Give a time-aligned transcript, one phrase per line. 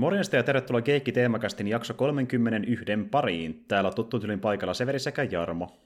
[0.00, 3.64] Morjesta ja tervetuloa Keikki Teemakastin jakso 31 pariin.
[3.68, 5.78] Täällä on tuttu tylin paikalla Severi sekä Jarmo.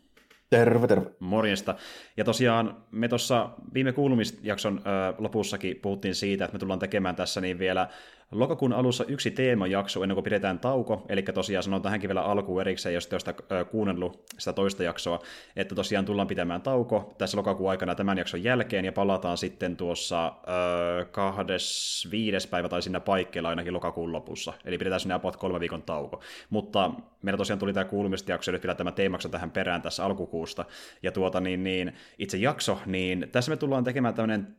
[0.51, 1.11] Terve, terve.
[1.21, 1.75] Morjesta.
[2.17, 7.41] Ja tosiaan me tuossa viime kuulumisjakson ö, lopussakin puhuttiin siitä, että me tullaan tekemään tässä
[7.41, 7.89] niin vielä
[8.31, 12.95] lokakuun alussa yksi teemajakso ennen kuin pidetään tauko, eli tosiaan sanon tähänkin vielä alkuun erikseen,
[12.95, 15.19] jos te olette kuunnellut sitä toista jaksoa,
[15.57, 20.27] että tosiaan tullaan pitämään tauko tässä lokakuun aikana tämän jakson jälkeen, ja palataan sitten tuossa
[20.27, 25.61] ö, kahdes, viides päivä tai siinä paikkeilla ainakin lokakuun lopussa, eli pidetään sinne about kolme
[25.61, 26.21] viikon tauko.
[26.51, 26.91] Mutta
[27.23, 30.65] meillä tosiaan tuli tämä kuulumisjakso, nyt vielä tämä teemakso tähän perään tässä alkukuusta,
[31.03, 34.57] ja tuota niin, niin itse jakso, niin tässä me tullaan tekemään tämmöinen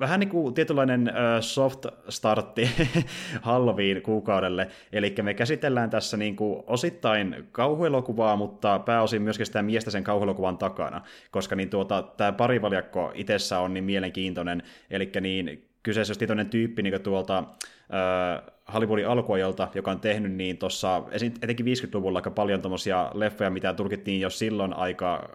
[0.00, 2.70] vähän niin kuin tietynlainen soft startti
[3.42, 9.90] Halloween kuukaudelle, eli me käsitellään tässä niin kuin osittain kauhuelokuvaa, mutta pääosin myöskin sitä miestä
[9.90, 16.10] sen kauhuelokuvan takana, koska niin tuota, tämä parivaljakko itsessä on niin mielenkiintoinen, eli niin kyseessä
[16.10, 18.42] olisi tietoinen tyyppi niin tuolta äh,
[18.74, 21.02] Hollywoodin alkuajalta, joka on tehnyt niin tuossa,
[21.42, 25.28] etenkin 50-luvulla aika paljon tuommoisia leffoja, mitä tulkittiin jo silloin aika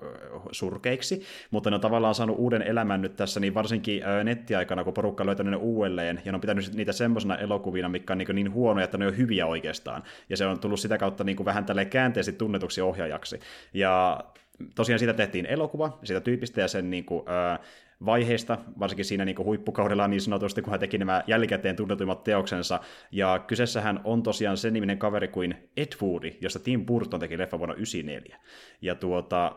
[0.52, 5.24] surkeiksi, mutta ne on tavallaan saanut uuden elämän nyt tässä, niin varsinkin nettiaikana, kun porukka
[5.24, 8.54] on löytänyt ne uudelleen, ja ne on pitänyt niitä semmoisena elokuvina, mikä on niin, niin
[8.54, 11.66] huonoja, että ne on hyviä oikeastaan, ja se on tullut sitä kautta niin kuin vähän
[11.66, 13.40] tälle käänteisesti tunnetuksi ohjaajaksi.
[13.74, 14.24] Ja
[14.76, 17.59] tosiaan siitä tehtiin elokuva, sitä tyypistä ja sen niin kuin, äh,
[18.06, 22.80] vaiheista, varsinkin siinä niin huippukaudella niin sanotusti, kun hän teki nämä jälkikäteen tunnetuimmat teoksensa.
[23.12, 27.60] Ja kyseessähän on tosiaan sen niminen kaveri kuin Ed Woodi, josta Tim Burton teki leffa
[27.60, 28.40] vuonna 1994.
[28.82, 29.56] Ja tuota,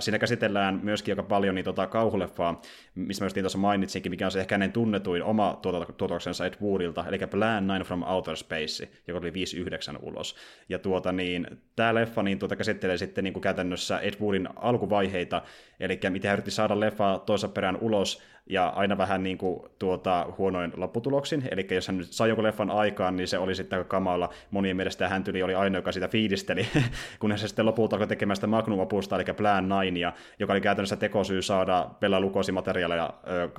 [0.00, 2.62] siinä käsitellään myöskin aika paljon niin tota, kauhuleffaa,
[2.94, 5.60] missä mä tuossa mainitsinkin, mikä on se ehkä hänen tunnetuin oma
[5.96, 10.36] tuotoksensa Ed Woodilta, eli Plan 9 from Outer Space, joka oli 59 ulos.
[10.68, 11.46] Ja tuota, niin,
[11.76, 15.42] tämä leffa niin, tuota, käsittelee sitten niin kuin käytännössä Ed Woodin alkuvaiheita,
[15.80, 20.26] eli miten hän yritti saada leffaa toisa perään ulos, ja aina vähän niin kuin, tuota,
[20.38, 24.30] huonoin lopputuloksin, eli jos hän sai joku leffan aikaan, niin se oli sitten aika kamala.
[24.50, 26.66] Monien mielestä hän tyli oli ainoa, joka sitä fiilisteli,
[27.20, 31.42] kun se sitten lopulta alkoi tekemään sitä Magnum-opusta, eli Plan 9, joka oli käytännössä tekosyy
[31.42, 33.14] saada Bella Lukosi materiaaleja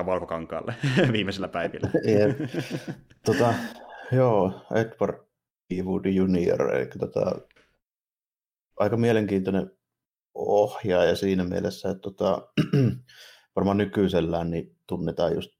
[0.06, 0.76] valkokankaalle
[1.14, 1.90] viimeisillä päivillä.
[3.26, 3.54] tota,
[4.12, 5.18] joo, Edward
[5.78, 7.36] Ewood Jr., eli tota,
[8.78, 9.72] aika mielenkiintoinen
[10.36, 12.48] ohjaaja siinä mielessä, että tota,
[13.56, 15.52] varmaan nykyisellään niin tunnetaan just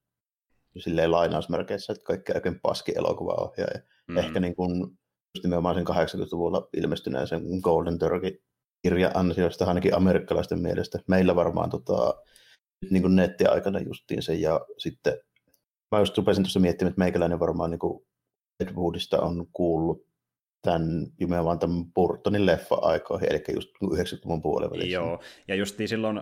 [0.78, 3.80] silleen lainausmerkeissä, että kaikki oikein paski elokuvaohjaaja.
[4.08, 4.18] Mm.
[4.18, 4.80] Ehkä niin kuin
[5.36, 8.42] just nimenomaan sen 80-luvulla ilmestyneen sen Golden Turkey
[8.84, 11.00] kirja ansiosta ainakin amerikkalaisten mielestä.
[11.08, 12.14] Meillä varmaan tota,
[12.90, 15.18] niin kuin nettiaikana justiin se ja sitten
[15.92, 18.06] mä just rupesin tuossa miettimään, että meikäläinen varmaan niin kuin
[18.60, 20.11] Ed Woodista on kuullut
[20.62, 24.94] tämän nimenomaan tämän Burtonin leffa-aikoihin, eli just 90-luvun puolivälissä.
[24.94, 26.22] Joo, ja just silloin,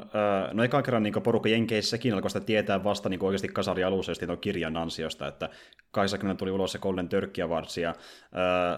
[0.54, 4.38] no ekan kerran niin porukka Jenkeissäkin alkoi sitä tietää vasta niin oikeasti kasari alussa tuon
[4.38, 5.50] kirjan ansiosta, että
[5.92, 7.96] 80 tuli ulos se Golden Turkey Awards, ja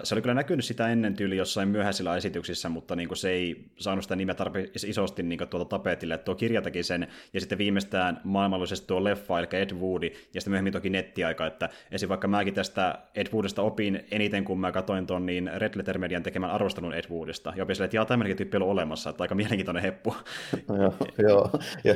[0.04, 4.04] se oli kyllä näkynyt sitä ennen tyyli jossain myöhäisillä esityksissä, mutta niin se ei saanut
[4.04, 8.22] sitä nimeä tarpeeksi isosti niin tuolta tapetille, että tuo kirja teki sen, ja sitten viimeistään
[8.24, 12.10] maailmallisesti tuo leffa, eli Ed Woodi, ja sitten myöhemmin toki nettiaika, että esim.
[12.10, 16.24] vaikka mäkin tästä Ed Woodista opin eniten, kun mä katsoin ton niin Red Letter Median
[16.24, 19.84] tekemän arvostelun Ed Woodista, ja opin että jaa, tämmöinenkin tyyppi on olemassa, että aika mielenkiintoinen
[19.84, 20.16] heppu.
[20.82, 21.52] joo, joo,
[21.84, 21.94] ja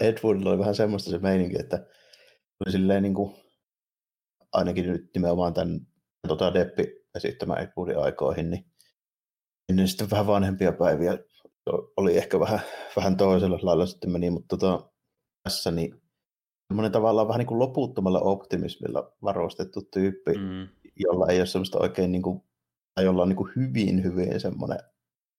[0.00, 1.86] Ed Woodilla oli vähän semmoista se meininki, että
[2.64, 3.34] oli silleen niin kuin,
[4.52, 5.80] ainakin nyt nimenomaan tämän
[6.28, 6.84] tota Deppi
[7.14, 8.66] esittämään Ed Woodin aikoihin, niin
[9.68, 11.18] ennen sitten vähän vanhempia päiviä
[11.96, 12.60] oli ehkä vähän,
[12.96, 14.90] vähän toisella lailla sitten meni, mutta tota,
[15.42, 16.02] tässä niin
[16.68, 20.68] semmoinen tavallaan vähän niin kuin loputtomalla optimismilla varustettu tyyppi, mm.
[20.96, 22.42] jolla ei ole semmoista oikein niin kuin
[23.02, 24.78] jolla on niin kuin hyvin, hyvin semmoinen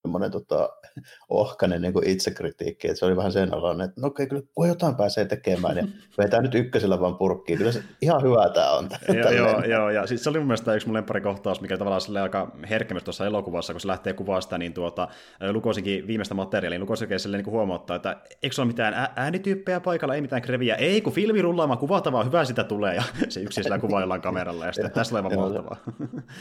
[0.01, 0.69] semmoinen tota,
[1.29, 4.67] ohkainen niin itsekritiikki, että se oli vähän sen alainen, että no okei, okay, kyllä kun
[4.67, 5.87] jotain pääsee tekemään, ja
[6.23, 8.89] vetää nyt ykkösellä vaan purkkiin, kyllä se ihan hyvä tämä on.
[9.15, 12.21] joo, joo, joo, ja siis se oli mun mielestä yksi mun lemparikohtaus, mikä tavallaan sille
[12.21, 15.07] aika herkkä tuossa elokuvassa, kun se lähtee kuvaa sitä, niin tuota,
[15.51, 20.15] Lukosinkin viimeistä materiaalia, niin Lukosinkin sille niin huomauttaa, että eikö se ole mitään äänityyppejä paikalla,
[20.15, 23.63] ei mitään kreviä, ei kun filmi rullaamaan, kuvata vaan, hyvä sitä tulee, ja se yksi
[23.63, 25.77] sillä kuvaillaan kameralla, ja sitten tässä on aivan mahtavaa.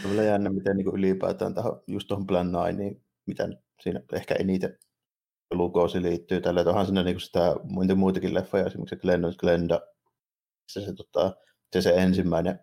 [0.02, 3.48] Se on jännä, miten niin ylipäätään tähän, just tuohon Plan 9, niin mitä
[3.82, 4.78] siinä ehkä eniten
[5.50, 7.56] lukoosi liittyy tällä, onhan siinä niinku sitä
[7.96, 9.80] muitakin leffoja, esimerkiksi Glenn Glenda,
[10.68, 11.36] se, se, tota,
[11.72, 12.60] se, se ensimmäinen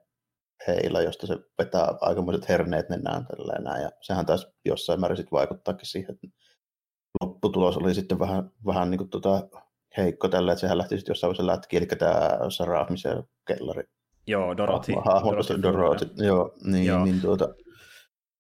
[0.68, 5.38] heila, josta se vetää aikamoiset herneet nenään tälleen näin, ja sehän taas jossain määrin sitten
[5.38, 6.28] vaikuttaakin siihen, että
[7.22, 9.48] lopputulos oli sitten vähän, vähän niin kuin tota
[9.98, 13.84] heikko tällä, että sehän lähti sitten jossain vaiheessa lätki, eli tämä Sarah Michelle kellari.
[14.28, 14.94] Joo, Dorothy.
[14.94, 17.06] Dorothy, Dorothy, Dorothy joo, niin, joo.
[17.06, 17.50] niin tuota,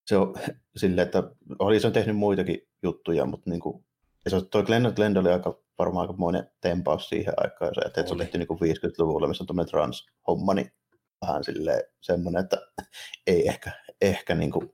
[0.06, 0.36] se on
[0.78, 1.24] silleen, että
[1.60, 3.86] oli se on tehnyt muitakin juttuja, mutta niin kuin,
[4.28, 8.12] se, toi Glenn Glenn oli aika, varmaan aika monen tempaus siihen aikaan, jos että se
[8.12, 10.72] on tehty niin 50-luvulla, missä on tuommoinen trans-homma, niin
[11.22, 12.58] vähän silleen semmoinen, että
[13.28, 13.72] ei ehkä,
[14.02, 14.74] ehkä niin kuin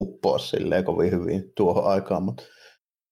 [0.00, 2.42] uppoa silleen kovin hyvin tuohon aikaan, mutta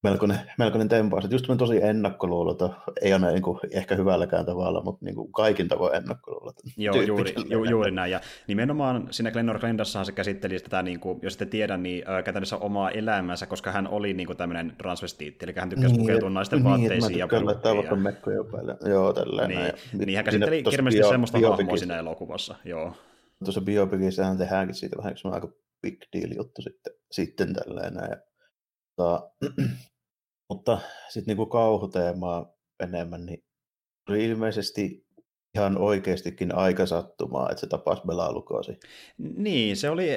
[0.02, 1.24] melkoinen, melkoinen tempaus.
[1.30, 2.70] Just tosi ennakkoluulota,
[3.02, 6.60] ei ole niin kuin, ehkä hyvälläkään tavalla, mutta niin kuin kaikin tavoin ennakkoluulota.
[6.76, 8.12] Joo, juuri, ju, juuri näin.
[8.12, 12.24] Ja nimenomaan siinä Glenor Glendassahan se käsitteli tätä, niin kuin, jos ette tiedä, niin äh,
[12.24, 16.30] käytännössä omaa elämänsä, koska hän oli niin kuin tämmöinen transvestiitti, eli hän tykkäsi niin, pukeutua
[16.30, 17.18] naisten niin, vaatteisiin.
[17.18, 18.76] ja laittaa vaikka mekkoja päälle.
[18.84, 19.48] Joo, tälleen.
[19.48, 22.54] Niin, ja, niin hän käsitteli kirmeästi semmoista hahmoa siinä elokuvassa.
[22.64, 22.92] Joo.
[23.44, 25.48] Tuossa biopikissähän tehdäänkin siitä vähän aika
[25.82, 27.94] big deal juttu sitten, sitten tälleen.
[27.94, 28.16] Ja,
[28.96, 29.30] tota,
[30.50, 33.44] mutta sitten niin kauhuteemaa enemmän, niin
[34.08, 35.06] oli ilmeisesti
[35.54, 38.78] ihan oikeastikin aikasattumaa, että se tapasi Bela Lukosi.
[39.18, 40.08] Niin, se oli,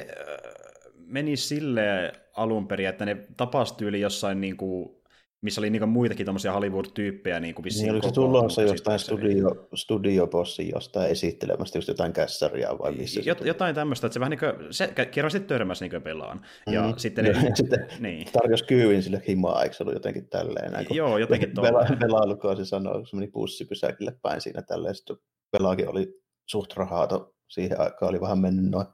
[0.95, 5.02] meni sille alun perin, että ne tapasi tyyli jossain niin kuin
[5.43, 7.83] missä oli niinku muitakin tämmöisiä Hollywood-tyyppejä niin vissiin.
[7.83, 13.21] Niin, oliko se tulossa jostain studio, studiobossin jostain esittelemästä just jotain kässäriä vai missä?
[13.25, 16.45] Jot, jotain tämmöistä, että se vähän niin kuin, se kerrasti törmäsi niin pelaan.
[16.71, 16.93] Ja mm.
[16.97, 18.27] sitten, ne, sitten niin.
[18.33, 20.71] tarjosi kyydin sille himaa, eikö se ollut jotenkin tälleen?
[20.71, 21.85] Näin, Joo, jotenkin tuolla.
[21.99, 25.17] Velailukoisi sanoi, kun se meni bussipysäkille päin siinä tälleen, sitten
[25.53, 28.85] Velaakin oli suht rahaato siihen aikaan, oli vähän mennyt noin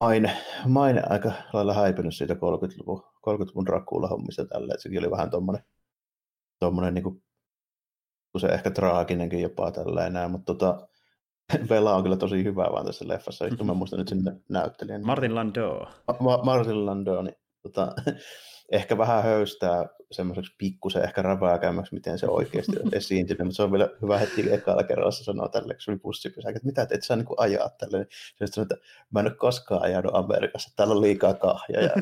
[0.00, 0.36] maine,
[0.66, 5.64] maine aika lailla häipynyt siitä 30-luvun, 30-luvun Dracula-hommista tälle, että sekin oli vähän tuommoinen,
[6.58, 7.22] tuommoinen niin kuin,
[8.40, 10.88] se ehkä traaginenkin jopa tällä enää, mutta tota,
[11.70, 13.66] Vela on kyllä tosi hyvä vaan tässä leffassa, mm-hmm.
[13.66, 15.06] mä muistan nyt sinne näyttelijän.
[15.06, 15.86] Martin Landau.
[16.20, 17.92] Ma- Martin Landau, niin tota,
[18.72, 23.72] ehkä vähän höystää semmoiseksi pikkusen ehkä rävääkämmäksi, miten se oikeasti on esiintynyt, mutta se on
[23.72, 27.26] vielä hyvä hetki ekalla kerralla sanoa tälle, kun se oli että mitä, et saa niin
[27.36, 28.06] ajaa tälle.
[28.10, 28.76] Se sanoi, että
[29.10, 31.82] mä en ole koskaan ajanut Amerikassa, täällä on liikaa kahja.
[31.82, 31.92] Ja...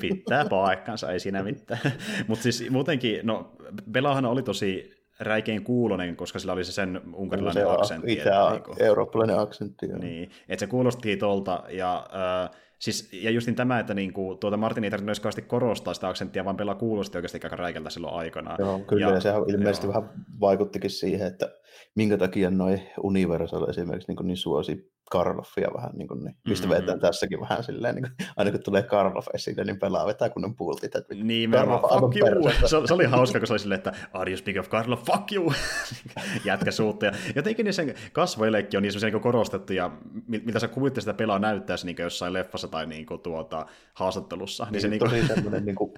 [0.00, 1.80] Pitää paikkansa, ei siinä mitään.
[2.28, 3.56] mutta siis muutenkin, no
[3.90, 8.12] Belahan oli tosi räikein kuulonen, koska sillä oli se sen unkarilainen se aksentti.
[8.12, 9.86] Itse niin kuin, eurooppalainen aksentti.
[9.86, 12.06] Niin, että se kuulosti tolta, ja
[12.44, 12.50] äh,
[12.80, 16.56] Siis, ja justin tämä, että niinku, tuota Martin ei tarvinnut kauheasti korostaa sitä aksenttia, vaan
[16.56, 18.56] pelaa kuulosti oikeasti aika räikältä silloin aikanaan.
[18.58, 19.94] Joo, kyllä, ja, ja sehän ilmeisesti joo.
[19.94, 21.48] vähän vaikuttikin siihen, että
[21.94, 26.80] minkä takia noin Universal esimerkiksi niin, niin suosi Karloffia vähän, niin kuin, niin, mistä mm-hmm.
[26.80, 30.56] vetään tässäkin vähän silleen, niin kuin, aina kun tulee Karloff esille, niin pelaa vetää kunnon
[30.56, 30.96] pultit.
[30.96, 31.66] Että niin, mä
[32.00, 32.50] fuck you.
[32.64, 35.32] Se, se, oli hauska, kun se oli silleen, että are you speak of Karloff, fuck
[35.32, 35.52] you.
[36.44, 37.06] Jätkä suutta.
[37.06, 39.90] Ja jotenkin niin sen kasvoilekki on niin, niin korostettu, ja
[40.26, 44.64] miltä sä kuvittelet sitä pelaa näyttäisi niin jossain leffassa tai niin kuin, tuota, haastattelussa.
[44.64, 45.10] Niin, niin se, niin kuin...
[45.10, 45.92] tosi semmoinen, niin kuin,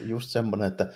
[0.00, 0.86] just semmoinen, että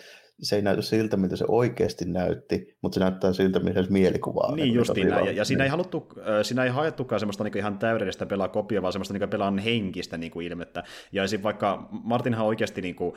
[0.42, 4.40] se ei näytä siltä, mitä se oikeasti näytti, mutta se näyttää siltä, mitä se mielikuva
[4.40, 4.56] on.
[4.56, 5.26] Niin, justiin näin.
[5.26, 5.70] Ja, ja siinä, ei niin.
[5.70, 6.08] haluttu,
[6.42, 10.32] siinä ei haettukaan semmoista niin ihan täydellistä pelaa kopia, vaan semmoista niin pelaan henkistä niin
[10.32, 10.84] kuin ilmettä.
[11.12, 11.42] Ja esim.
[11.42, 13.14] vaikka Martinhan oikeasti niin kuin,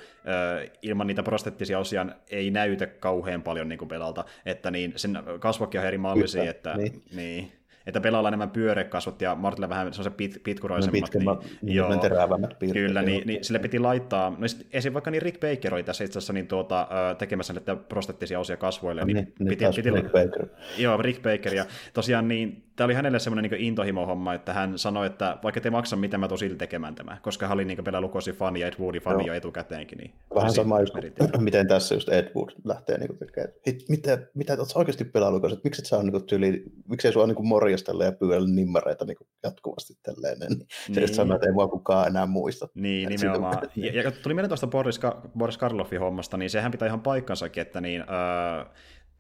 [0.81, 5.77] ilman niitä prostettisia osia ei näytä kauhean paljon niin kuin pelalta, että niin, sen kasvokki
[5.77, 7.03] on eri mallisia, että niin.
[7.15, 7.51] niin
[7.87, 11.13] että pelaalla enemmän pyörekasvot ja Martilla vähän se pit, pitkuraisemmat.
[11.23, 12.85] No, niin, joo, terävämmät piirteet.
[12.85, 14.93] Kyllä, niin, niin, sille piti laittaa, no esim.
[14.93, 16.87] vaikka niin Rick Baker oli tässä itse asiassa niin tuota,
[17.17, 19.01] tekemässä näitä prostettisia osia kasvoille.
[19.01, 20.47] No, niin, niin, niin piti, piti, Rick Baker.
[20.77, 21.53] Joo, Rick Baker.
[21.53, 25.69] Ja tosiaan niin tämä oli hänelle semmoinen niin intohimo-homma, että hän sanoi, että vaikka te
[25.69, 28.73] maksa mitä mä tosi tekemään tämä, koska hän oli niin pelaa lukosi fani ja Ed
[28.79, 29.97] Woodin fani jo etukäteenkin.
[29.97, 30.93] Niin Vähän sama just,
[31.37, 33.53] miten tässä just Ed Wood lähtee niin tekemään.
[33.89, 37.47] Mitä, mitä oletko oikeasti pelaa lukosi, miksi et saa niin tyyli, miksi ei sua niin
[37.47, 41.07] morjastella ja pyydellä nimmareita niin jatkuvasti tälleen, niin, niin.
[41.07, 42.67] se sanoo, että ei mua kukaan enää muista.
[42.73, 43.69] Niin, nimenomaan.
[43.75, 44.99] Ja, ja, tuli mieleen tuosta Boris,
[45.37, 48.67] Boris Karloffin hommasta, niin sehän pitää ihan paikkansakin, että niin, äh,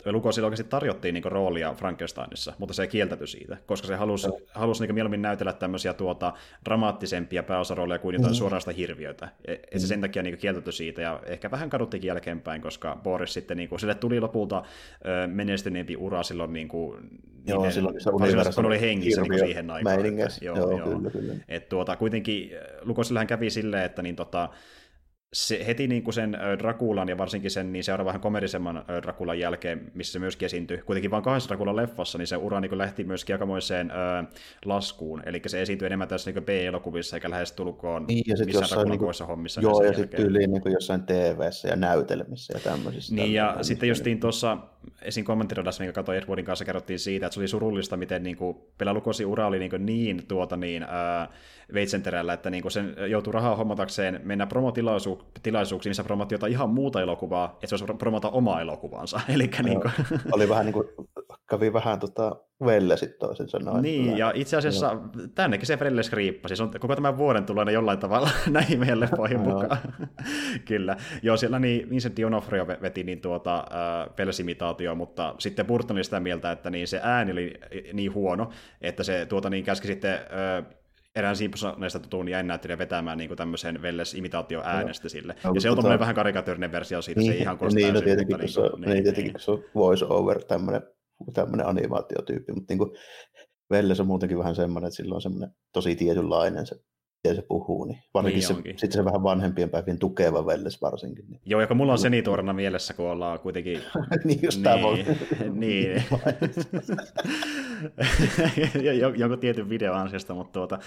[0.05, 4.39] Lukosille oikeasti tarjottiin niin roolia Frankensteinissa, mutta se kieltäytyi siitä, koska se halusi, no.
[4.53, 6.33] halusi niin mieluummin näytellä tämmöisiä tuota,
[6.65, 8.37] dramaattisempia pääosarooleja kuin jotain mm.
[8.37, 9.29] suorasta hirviöitä.
[9.45, 9.79] Et mm.
[9.79, 13.69] se sen takia niin kieltäytyi siitä, ja ehkä vähän kaduttikin jälkeenpäin, koska Boris sitten, niin
[13.69, 14.63] kuin, sille tuli lopulta
[15.05, 16.97] ö, menestyneempi ura silloin, niin kuin,
[17.47, 18.11] joo, niiden, silloin se
[18.55, 20.05] kun oli hengissä niin siihen aikaan.
[20.05, 20.89] Että, joo, joo, joo.
[20.89, 21.33] Kyllä, kyllä.
[21.47, 24.49] Et, tuota, kuitenkin Lukosillahan kävi silleen, että niin, tota,
[25.33, 29.91] se, heti niin kuin sen Drakulan ja varsinkin sen niin seuraavan vähän komerisemman Drakulan jälkeen,
[29.93, 33.03] missä se myöskin esiintyi, kuitenkin vain kahdessa Drakulan leffassa, niin se ura niin kuin lähti
[33.03, 33.93] myöskin aikamoiseen ö,
[34.65, 38.89] laskuun, eli se esiintyi enemmän tässä niin B-elokuvissa eikä lähes tulkoon niin, ja missään jossain,
[38.89, 39.61] niin kuin, hommissa.
[39.61, 43.15] Joo, ja sitten tyyliin niin kuin jossain tv ja näytelmissä ja tämmöisissä.
[43.15, 44.57] Niin, ja sitten justiin tuossa
[45.01, 45.25] esim.
[45.25, 48.57] kommenttiradassa, minkä katsoin Edwardin kanssa, kerrottiin siitä, että se oli surullista, miten niin kuin,
[49.27, 51.29] ura oli niin, kuin niin, tuota, niin, äh,
[51.73, 56.69] veitsenterällä, että niin kuin sen joutui rahaa hommatakseen mennä promotilaisu- tilaisuuksia, missä promottiin jotain ihan
[56.69, 59.21] muuta elokuvaa, että se olisi promota omaa elokuvansa.
[59.33, 59.93] Eli niin kuin...
[60.35, 60.87] Oli vähän niin kuin,
[61.49, 63.81] kävi vähän tota Velle sitten toisin sanoen.
[63.81, 65.27] Niin, ja itse asiassa Joo.
[65.35, 69.39] tännekin se Velle skriippa, siis on koko tämän vuoden tulee jollain tavalla näihin meidän leppoihin
[69.39, 69.77] mukaan.
[70.65, 70.97] Kyllä.
[71.21, 76.19] Joo, siellä niin Vincent D'Onofrio veti niin tuota äh, Velsimitaatio, mutta sitten Burton oli sitä
[76.19, 77.53] mieltä, että niin se ääni oli
[77.93, 78.49] niin huono,
[78.81, 80.65] että se tuota niin käski sitten äh,
[81.15, 85.35] erään Simpsonista tutun jännäyttelijän vetämään niin tämmöisen Velles-imitaatio äänestä sille.
[85.43, 85.99] No, ja se on tota...
[85.99, 88.89] vähän karikatyyrinen versio siitä, niin, se ei ihan kuulosta niin, no, tietenkin, mutta, niin, niin,
[88.89, 90.81] niin, tietenkin, kun se on voice over, tämmöinen,
[91.33, 92.91] tämmöinen animaatiotyyppi, mutta niin kuin,
[93.71, 96.75] Velles on muutenkin vähän semmoinen, että sillä on semmoinen tosi tietynlainen se
[97.23, 101.25] miten se puhuu, niin varsinkin niin se, sitten se vähän vanhempien päivien tukeva Velles varsinkin.
[101.29, 101.41] Niin.
[101.45, 103.81] Joo, joka mulla on senituorena mielessä, kun ollaan kuitenkin...
[104.23, 104.75] niin, just niin, tämä
[105.53, 106.03] niin.
[109.17, 110.79] jonkun tietyn videon ansiosta, mutta, tuota,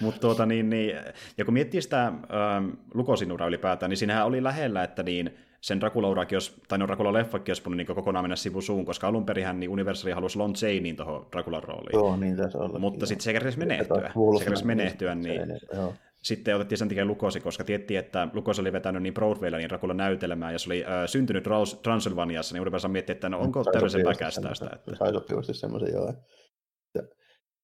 [0.00, 0.96] mutta tuota, niin, niin,
[1.38, 6.38] ja kun miettii sitä ähm, Lukosinura ylipäätään, niin siinähän oli lähellä, että niin, sen Dracula-urakin,
[6.68, 10.52] tai no Dracula-leffakin olisi niin kokonaan mennä sivusuun, koska alun perin niin Universal halusi Lon
[10.52, 11.92] Chanein tuohon Draculan rooliin.
[11.92, 12.78] Joo, niin tässä olla.
[12.78, 14.12] Mutta sitten se kerresi menehtyä.
[14.38, 15.40] Se keresi menehtyä, niin,
[15.74, 15.94] joo.
[16.22, 19.94] sitten otettiin sen takia Lukosi, koska tiettiin, että Lukosi oli vetänyt niin Broadwaylla niin Dracula
[19.94, 21.44] näytelmää, ja se oli äh, syntynyt
[21.82, 24.70] Transylvaniassa, niin Universal mietti, että no onko täydellisen väkästä sitä.
[24.74, 24.96] Että...
[24.96, 26.14] Sai sopivasti semmoisen, joo.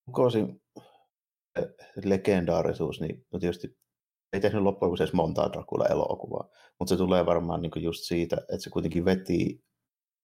[0.07, 0.61] Lukosin
[2.05, 3.79] legendaarisuus, niin no tietysti
[4.33, 8.59] ei tehnyt loppujen lopuksi edes montaa Dracula-elokuvaa, mutta se tulee varmaan niin just siitä, että
[8.59, 9.65] se kuitenkin veti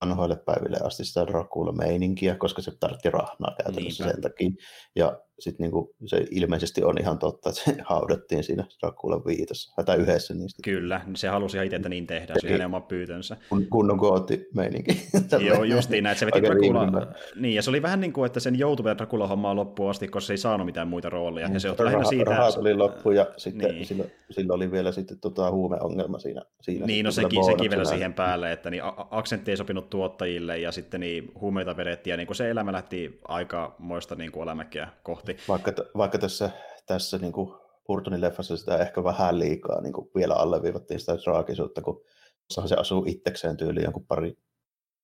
[0.04, 4.14] vanhoille päiville asti sitä Dracula-meininkiä, koska se tarvitsi rahnaa käytännössä Niinpä.
[4.14, 4.50] sen takia.
[4.96, 9.98] Ja sitten niinku, se ilmeisesti on ihan totta, että se haudattiin siinä Dracula viitossa, tai
[9.98, 10.62] yhdessä niistä.
[10.64, 13.36] Kyllä, niin se halusi ihan itse, että niin tehdään, se oli hänen oma pyytönsä.
[13.48, 15.08] Kun, kunnon kootti-meininki.
[15.48, 18.40] Joo, justiin näin, että se veti Dracula, niin, ja se oli vähän niin kuin, että
[18.40, 21.68] sen joutui vielä Dracula-hommaa loppuun asti, koska se ei saanut mitään muita rooleja, ja se
[21.68, 22.30] johtui lähinnä siitä...
[22.30, 23.86] Rahat oli loppu, ja sitten niin.
[23.86, 26.42] sillä, sillä, oli vielä sitten tota huumeongelma siinä.
[26.60, 30.72] siinä niin, no sekin, sekin vielä siihen päälle, että niin aksentti ei sopinut tuottajille, ja
[30.72, 34.88] sitten niin huumeita vedettiin, ja niin kuin se elämä lähti aika moista niin kuin alamäkiä
[35.24, 35.48] kohti.
[35.48, 36.50] Vaikka, vaikka tässä,
[36.86, 37.54] tässä niin kuin
[37.86, 42.04] Burtonin leffassa sitä ehkä vähän liikaa niin kuin vielä alleviivattiin sitä traagisuutta, kun
[42.50, 44.34] se asuu itsekseen tyyliin jonkun pari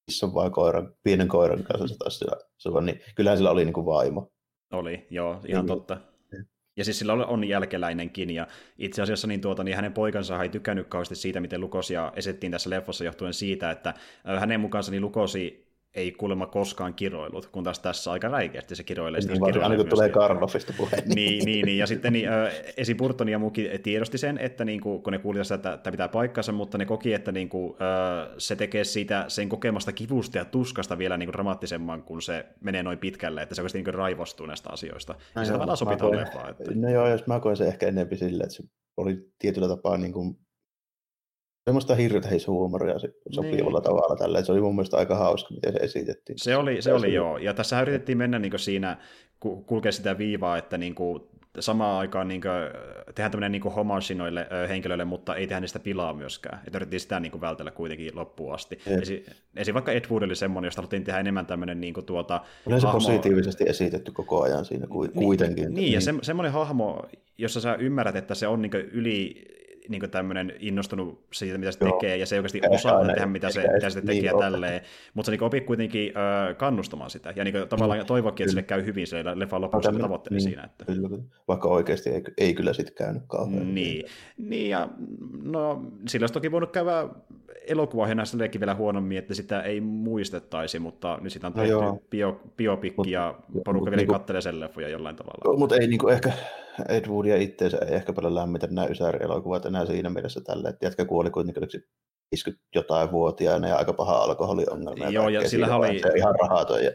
[0.07, 2.25] isson vai koiran, pienen koiran kanssa se taisi
[2.57, 4.31] sillä, niin kyllähän sillä oli niin kuin vaimo.
[4.73, 5.97] Oli, joo, ihan niin, totta.
[6.77, 8.47] Ja siis sillä on jälkeläinenkin, ja
[8.77, 12.69] itse asiassa niin tuota, niin hänen poikansa ei tykännyt kauheasti siitä, miten Lukosia esettiin tässä
[12.69, 13.93] leffassa johtuen siitä, että
[14.39, 19.21] hänen mukaansa niin Lukosi ei kuulemma koskaan kiroillut, kun taas tässä aika räikeästi se kiroilee.
[19.21, 21.03] Niin, vaan aina kun tulee Karloffista puheen.
[21.15, 22.29] Niin, niin, niin, ja sitten niin,
[22.77, 25.91] esi Burton ja muukin tiedosti sen, että niin kuin, kun ne kuulivat sitä, että tämä
[25.91, 27.75] pitää paikkansa, mutta ne koki, että niin kuin,
[28.37, 32.83] se tekee siitä sen kokemasta kivusta ja tuskasta vielä niin kuin dramaattisemman, kun se menee
[32.83, 35.15] noin pitkälle, että se oikeasti niin raivostuu näistä asioista.
[35.35, 36.49] No, ja se tavallaan sopii koin, leffaan.
[36.49, 36.71] Että...
[36.75, 38.63] No joo, jos mä koen se ehkä enemmän silleen, että se
[38.97, 40.37] oli tietyllä tapaa niin kuin
[41.65, 42.99] semmoista hirteishuumoria
[43.31, 43.83] sopivalla niin.
[43.83, 44.43] tavalla tällä.
[44.43, 46.39] Se oli mun mielestä aika hauska, miten se esitettiin.
[46.39, 47.37] Se oli, se oli joo.
[47.37, 48.97] Ja tässä yritettiin mennä niin siinä,
[49.65, 51.21] kulkea sitä viivaa, että niin kuin,
[51.59, 52.51] samaan aikaan niin kuin,
[53.05, 56.61] tehdään tämmöinen niin homage noille henkilöille, mutta ei tehdä niistä pilaa myöskään.
[56.67, 58.79] Että yritettiin sitä niin kuin, vältellä kuitenkin loppuun asti.
[59.01, 59.25] Esi,
[59.55, 62.79] esi, vaikka Ed Wood oli semmoinen, josta haluttiin tehdä enemmän tämmöinen niin kuin, tuota, Oli
[62.79, 62.99] se hahmo...
[62.99, 65.63] positiivisesti esitetty koko ajan siinä niin, kuitenkin.
[65.63, 67.05] Niin, niin, ja se, semmoinen hahmo,
[67.37, 69.45] jossa sä ymmärrät, että se on niin kuin, yli
[69.91, 71.91] niin tämmöinen innostunut siitä, mitä se Joo.
[71.91, 74.81] tekee, ja se ei oikeasti osaa tehdä, mitä se, mitä se tekee niin tälleen,
[75.13, 76.13] mutta se niin opii kuitenkin
[76.49, 78.05] ö, kannustamaan sitä, ja niin tavallaan mm.
[78.05, 80.63] toivokin, että sille käy hyvin sille leffan lopussa, no, tavoitteli niin, siinä.
[80.63, 80.85] Että...
[80.85, 81.09] Kyllä,
[81.47, 83.75] vaikka oikeasti ei, ei kyllä sitten käynyt kauhean.
[83.75, 84.05] Niin,
[84.37, 84.89] niin ja
[85.43, 87.09] no, sillä olisi toki voinut käydä
[87.67, 91.99] elokuvaohjelma sillekin vielä huonommin, että sitä ei muistettaisi, mutta nyt sitä on no tehty no
[92.09, 95.57] bio, biopikki ja porukka vielä niin kattelee sen leffoja jollain tavalla.
[95.57, 96.31] Mutta ei niin kuin ehkä
[96.89, 101.05] Ed Woodia itseensä ei ehkä paljon lämmitä nämä Ysäri-elokuvat enää siinä mielessä tälle, että jätkä
[101.05, 101.63] kuoli kuitenkin
[102.31, 105.09] 50 jotain vuotiaana ja aika paha alkoholiongelma.
[105.09, 106.01] Joo, ja sillä oli...
[106.15, 106.91] Ihan rahaton ja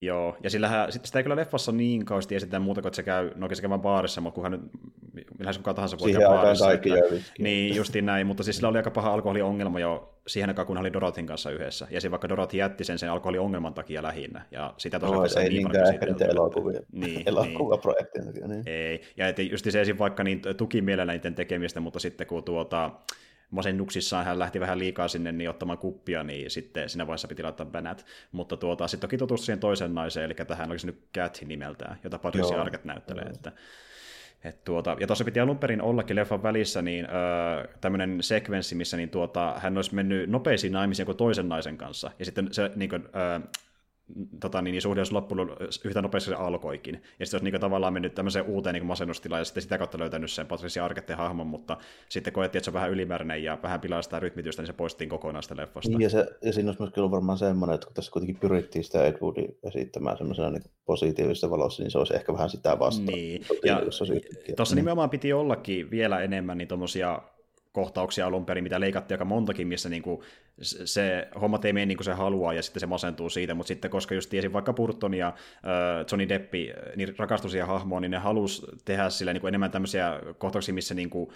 [0.00, 3.02] Joo, ja sillähän, sit sitä ei kyllä leffassa niin kauheasti esitetä muuta kuin, että se
[3.02, 4.60] käy, no se käy vaan baarissa, mutta kunhan nyt,
[5.12, 6.72] millähän kuka tahansa voi käydä baarissa.
[6.72, 6.88] että,
[7.38, 10.80] Niin, justiin näin, mutta siis sillä oli aika paha alkoholiongelma jo siihen aikaan, kun hän
[10.80, 11.86] oli Dorothin kanssa yhdessä.
[11.90, 14.44] Ja siinä vaikka Dorothy jätti sen sen alkoholiongelman takia lähinnä.
[14.50, 16.80] Ja sitä tosiaan no, ei niin niinkään ehkä niitä elokuvia.
[16.92, 18.24] Niin, elokuvaprojekteja.
[18.48, 18.62] Niin.
[18.66, 19.98] Ei, ja että just se esim.
[19.98, 22.90] vaikka niin tuki mielellä niiden tekemistä, mutta sitten kun tuota,
[23.50, 27.66] masennuksissaan hän lähti vähän liikaa sinne niin ottamaan kuppia, niin sitten siinä vaiheessa piti laittaa
[27.66, 28.06] bänät.
[28.32, 32.18] Mutta tuota, sitten toki tutustui siihen toisen naiseen, eli tähän olisi nyt Cat nimeltään, jota
[32.18, 33.24] Patricia Arquette näyttelee.
[33.24, 33.32] Joo.
[33.34, 33.52] Että,
[34.44, 38.96] et tuota, ja tuossa piti alun perin ollakin leffan välissä niin, öö, tämmöinen sekvenssi, missä
[38.96, 42.10] niin tuota, hän olisi mennyt nopeisiin naimisiin kuin toisen naisen kanssa.
[42.18, 43.40] Ja sitten se niin kuin, öö,
[44.40, 45.50] tota, niin, niin suhde olisi loppunut
[45.84, 46.94] yhtä nopeasti se alkoikin.
[46.94, 50.30] Ja sitten olisi niin tavallaan mennyt tämmöiseen uuteen niin masennustilaan ja sitten sitä kautta löytänyt
[50.30, 51.76] sen Patricia Arquetteen hahmon, mutta
[52.08, 55.10] sitten koettiin, että se on vähän ylimääräinen ja vähän pilaa sitä rytmitystä, niin se poistettiin
[55.10, 55.90] kokonaan sitä leffasta.
[55.90, 58.84] Niin, ja, se, ja siinä olisi myöskin ollut varmaan semmoinen, että kun tässä kuitenkin pyrittiin
[58.84, 63.06] sitä Ed Woodin esittämään semmoisena niin positiivisessa valossa, niin se olisi ehkä vähän sitä vastaan.
[63.06, 63.80] Niin, ja
[64.56, 64.82] tuossa niin.
[64.82, 67.22] nimenomaan piti ollakin vielä enemmän niin tuommoisia
[67.78, 70.20] kohtauksia alun perin, mitä leikattiin aika montakin, missä niin kuin
[70.62, 73.90] se homma ei mene niin kuin se haluaa ja sitten se masentuu siitä, mutta sitten
[73.90, 78.18] koska just tiesin vaikka Burton ja äh, Johnny Deppi niin rakastui siihen hahmoon, niin ne
[78.18, 81.30] halusi tehdä sillä niin kuin enemmän tämmöisiä kohtauksia, missä niin kuin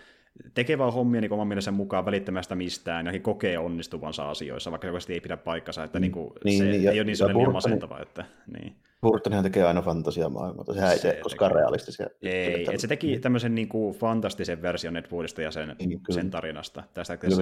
[0.54, 5.12] tekee vaan hommia niin oman mielensä mukaan välittämästä mistään ja kokee onnistuvansa asioissa, vaikka se
[5.12, 7.98] ei pidä paikkansa, että niin kuin, niin, se niin, ei ole niin sellainen masentava.
[8.00, 8.24] Että,
[8.58, 8.76] niin.
[9.02, 12.06] Burtonhan tekee aina fantasiamaailmaa, sehän ei se tee koskaan realistisia.
[12.22, 16.30] Ei, että se teki tämmöisen niin kuin fantastisen version Ed Woodista ja sen, niin, sen
[16.30, 17.36] tarinasta, tästä kyllä,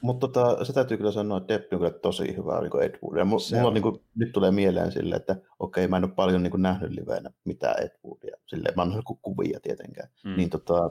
[0.00, 2.98] Mutta tota, se täytyy kyllä sanoa, että Depp on kyllä tosi hyvä niin kuin Ed
[3.04, 3.18] Wood.
[3.18, 6.42] Ja mulla on, niin kuin, nyt tulee mieleen sille, että okei, mä en ole paljon
[6.42, 10.08] niin kuin nähnyt liveenä mitään Ed Woodia, silleen, mä en ole kuvia tietenkään.
[10.24, 10.36] Mm.
[10.36, 10.90] Niin tota,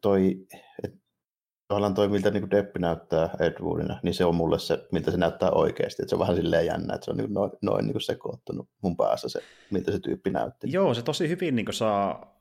[0.00, 0.46] toi,
[0.84, 0.94] et,
[1.68, 5.50] tavallaan toi, miltä niin Deppi näyttää Edwardina, niin se on mulle se, miltä se näyttää
[5.50, 6.02] oikeasti.
[6.02, 8.96] Et se on vähän silleen jännä, että se on niin noin, noin niin sekoittunut mun
[8.96, 10.72] päässä se, miltä se tyyppi näytti.
[10.72, 12.36] Joo, se tosi hyvin niin saa,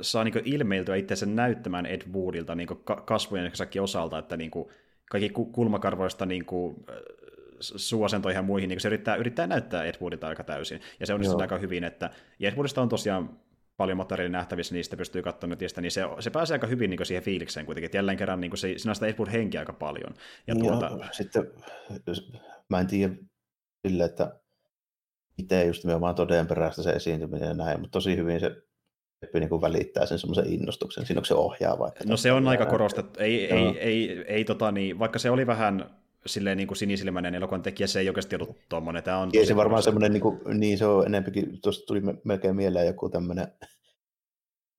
[0.00, 2.68] saa niin ilmeiltyä itse näyttämään Ed Woodilta niin
[3.04, 3.52] kasvojen
[3.82, 4.68] osalta, että niin kuin,
[5.10, 6.84] kaikki kulmakarvoista niin kuin,
[7.60, 10.80] suosentoihin ja muihin, niin se yrittää, yrittää näyttää Ed Woodilta aika täysin.
[11.00, 12.10] Ja se on aika hyvin, että
[12.40, 13.38] Ed Woodista on tosiaan
[13.82, 17.22] paljon materiaalia nähtävissä, niistä pystyy katsomaan netistä, niin se, se pääsee aika hyvin niin siihen
[17.22, 20.14] fiilikseen kuitenkin, että jälleen kerran niin se, sinä sitä Ed henkiä aika paljon.
[20.46, 20.88] Ja tuota...
[20.88, 21.50] no, sitten,
[22.68, 23.14] mä en tiedä
[23.86, 24.40] sille, että
[25.38, 28.62] itse just nimenomaan todenperäistä se esiintyminen ja näin, mutta tosi hyvin se
[29.20, 31.06] Peppi niin välittää sen semmoisen innostuksen.
[31.06, 31.90] Siinä onko se ohjaa vai?
[32.06, 33.20] No se on aika korostettu.
[33.20, 37.34] Ei, ei, ei, ei, ei tota, niin, vaikka se oli vähän silleen niin kuin sinisilmäinen
[37.34, 39.02] elokuvan tekijä, se ei oikeasti ollut tuommoinen.
[39.02, 42.56] Tämä on ei se varmaan semmoinen, niin, kuin, niin se on enempikin, tuosta tuli melkein
[42.56, 43.48] mieleen joku tämmöinen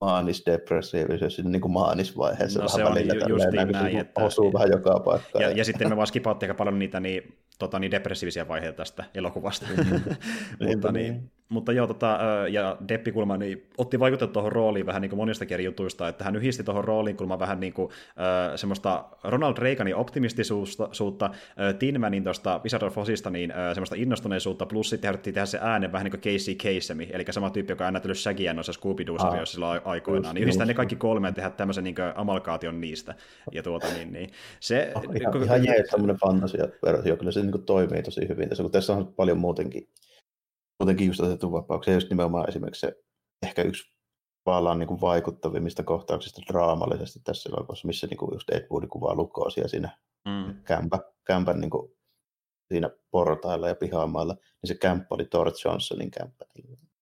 [0.03, 2.61] maanis-depressiivisuus siinä niin kuin maanisvaiheessa.
[2.61, 2.97] No se on
[3.29, 4.23] just näin, näin että...
[4.23, 5.43] Osuu vähän joka paikkaan.
[5.43, 8.77] Ja, ja, ja sitten me vaan skipaattiin aika paljon niitä niin, tota, niin depressiivisia vaiheita
[8.77, 9.65] tästä elokuvasta.
[9.77, 10.15] Mm-hmm.
[10.67, 12.19] mutta, niin, mutta joo, tota,
[12.49, 16.23] ja Deppi kulma niin otti vaikutetta tuohon rooliin vähän niin kuin monista eri jutuista, että
[16.23, 22.23] hän yhdisti tuohon rooliin kulma vähän niin kuin, äh, semmoista Ronald Reaganin optimistisuutta, äh, Tinmanin
[22.23, 26.05] tuosta Wizard of Ozista niin äh, semmoista innostuneisuutta, plus sitten haluttiin tehdä se äänen vähän
[26.05, 30.35] niin kuin Casey Kasemi, eli sama tyyppi, joka on näytellyt Shagia noissa Scooby-Doo-sarjoissa silloin aikoinaan,
[30.35, 33.15] niin yhdistää ne kaikki kolme ja tehdä tämmöisen niin amalkaation niistä.
[33.51, 34.29] Ja tuota, niin, niin.
[34.59, 38.49] Se, oh, ihan, kun, ihan jees tämmöinen fantasia-versio, kyllä se niin kuin toimii tosi hyvin
[38.49, 39.87] tässä, kun tässä on paljon muutenkin
[40.79, 42.95] muutenkin just otettu vapauksia, just nimenomaan esimerkiksi se
[43.43, 43.93] ehkä yksi
[44.43, 49.15] tavallaan niin kuin vaikuttavimmista kohtauksista draamallisesti tässä elokuvassa, missä niin kuin just Ed Wood kuvaa
[49.15, 50.63] lukoosia siinä mm.
[50.63, 51.91] kämpä, kämpän niin kuin
[52.67, 56.45] siinä portailla ja pihamaalla, niin se kämppä oli Thor Johnsonin kämppä.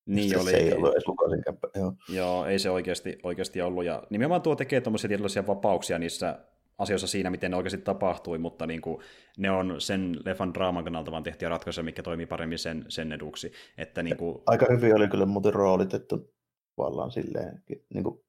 [0.06, 0.52] Niin se, oli.
[0.52, 1.68] Se ei ollut edes Lukasin kämppä.
[1.76, 1.94] Joo.
[2.10, 3.86] Joo, ei se oikeasti, oikeasti ollut.
[3.86, 6.40] Ja nimenomaan tuo tekee tuommoisia tietynlaisia vapauksia niissä
[6.82, 9.02] asioissa siinä, miten ne oikeasti tapahtui, mutta niin kuin,
[9.38, 13.52] ne on sen leffan draaman kannalta vaan tehtyjä ratkaisuja, mikä toimii paremmin sen, sen eduksi.
[13.78, 14.44] Että, niin kuin...
[14.46, 16.34] Aika hyvin oli kyllä muuten roolitettu
[16.76, 17.64] tavallaan silleen,
[17.94, 18.24] niin kuin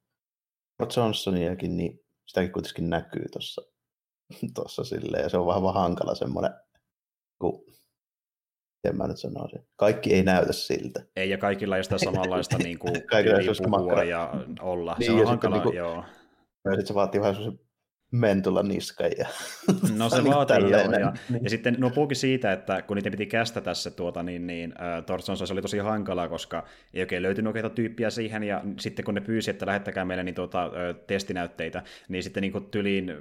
[0.97, 3.63] Johnsoniakin, niin sitäkin kuitenkin näkyy tuossa
[4.55, 6.53] tossa silleen, ja se on vähän, vähän hankala semmoinen,
[7.39, 7.65] kun
[8.83, 9.67] miten mä nyt sanoisin.
[9.77, 11.03] Kaikki ei näytä siltä.
[11.17, 14.97] Ei, ja kaikilla ei sitä samanlaista niin kuin, kaikilla ei puhua ja olla.
[14.99, 16.05] Niin, se on ja hankala, niin kuin, joo.
[16.65, 17.59] Ja sitten se vaatii vähän
[18.13, 19.27] mentulla niska ja
[19.99, 21.45] No se vaatii joo, ja, niin.
[21.45, 24.75] ja sitten no puhukin siitä, että kun niitä piti kästä tässä tuota, niin, niin
[25.07, 29.15] Thorson se oli tosi hankalaa, koska ei oikein löytynyt oikeita tyyppiä siihen, ja sitten kun
[29.15, 30.73] ne pyysi, että lähettäkää meille niin tuota, uh,
[31.07, 33.13] testinäytteitä, niin sitten niin tyliin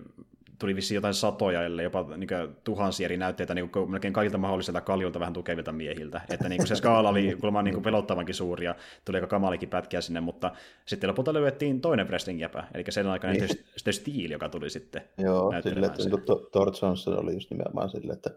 [0.61, 4.37] tuli vissiin jotain satoja, ellei jopa niin kuin, tuhansia eri näytteitä niin kuin, melkein kaikilta
[4.37, 6.21] mahdollisilta kaljulta vähän tukevilta miehiltä.
[6.29, 9.69] Että niin kuin, se skaala oli kuulemma niin kuin, pelottavankin suuri ja tuli aika kamalikin
[9.69, 10.51] pätkiä sinne, mutta
[10.85, 13.47] sitten lopulta löydettiin toinen wrestling-jäpä, eli sen aikana niin.
[13.47, 18.13] sitten Steel, joka tuli sitten Joo, sille, että niin Thor Johnson oli just nimenomaan sille,
[18.13, 18.29] että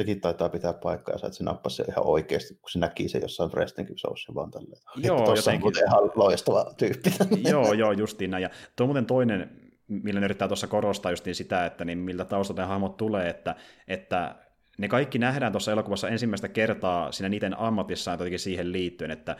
[0.00, 3.50] sekin taitaa pitää paikkaa, että se nappasi se ihan oikeasti, kun se näki se jossain
[3.52, 4.82] wrestling showssa vaan tälleen.
[4.96, 5.82] Joo, Tuossa jotenkin.
[5.82, 7.10] on ihan loistava tyyppi.
[7.50, 8.42] joo, joo, justiin näin.
[8.42, 12.24] Ja tuo muuten toinen millä ne yrittää tuossa korostaa just niin sitä, että niin miltä
[12.24, 13.56] taustalta ne hahmot tulee, että,
[13.88, 14.34] että
[14.78, 19.36] ne kaikki nähdään tuossa elokuvassa ensimmäistä kertaa siinä niiden ammatissaan jotenkin siihen liittyen, että,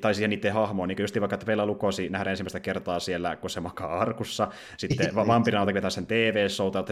[0.00, 3.50] tai siihen niiden hahmoon, niin just vaikka, että Vela Lukosi nähdään ensimmäistä kertaa siellä, kun
[3.50, 6.84] se makaa arkussa, sitten vampirina on sen TV-showta,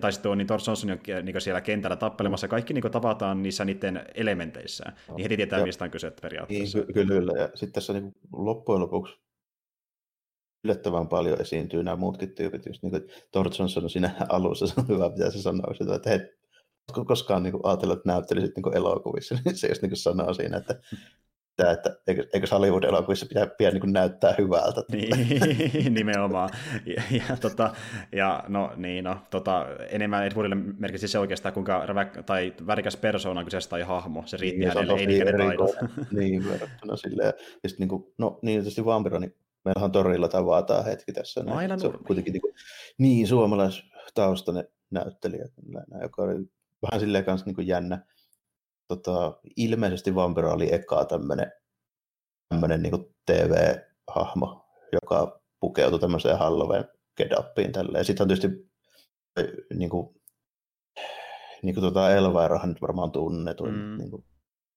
[0.00, 4.04] tai sitten on niin Thor Johnson niin siellä kentällä tappelemassa, kaikki niin tavataan niissä niiden
[4.14, 6.78] elementeissään, niin heti tietää, ja, mistä on kyse periaatteessa.
[6.78, 9.23] Niin, kyllä, ja sitten tässä niin loppujen lopuksi
[10.64, 14.88] yllättävän paljon esiintyy nämä muutkin tyypit, just niin kuin Thor Johnson siinä alussa, se on
[14.88, 16.20] hyvä, mitä se sanoo, että hei,
[16.88, 20.34] Oletko koskaan niin kuin, ajatellut, että näyttelisit niin elokuvissa, niin se just niin kuin sanoo
[20.34, 20.74] siinä, että
[21.50, 24.82] sitä, että eikö, eikö Hollywood-elokuvissa pitää, pitää niin näyttää hyvältä.
[24.92, 26.50] Niin, nimenomaan.
[26.86, 27.74] Ja, ja, tota,
[28.12, 32.96] ja no niin, no, tota, enemmän Ed Woodille merkitsi se oikeastaan, kuinka rävä, tai värikäs
[32.96, 34.22] persoona kyseessä tai hahmo.
[34.26, 35.70] Se riitti niin, hänelle, ei niinkään taidot.
[36.12, 37.32] Niin, verrattuna silleen.
[37.62, 41.44] Ja sitten niin kuin, no niin, tietysti Vampiro, niin meillä on torilla tavataan hetki tässä.
[41.46, 42.54] Aina se on kuitenkin niin, kuin,
[42.98, 45.48] niin suomalaistaustainen näyttelijä,
[46.02, 46.34] joka oli
[46.82, 48.06] vähän silleen kanssa niin kuin jännä
[48.88, 51.52] tota, ilmeisesti Vampiro oli eka tämmöinen
[52.48, 56.84] tämmönen niin TV-hahmo, joka pukeutui tämmöiseen Halloween
[57.16, 58.04] gedappiin tälleen.
[58.04, 58.70] Sitten on tietysti
[59.74, 60.20] niin kuin,
[61.62, 63.98] niin kuin tuota Elvairahan nyt varmaan tunnetuin mm.
[63.98, 64.24] niin kuin,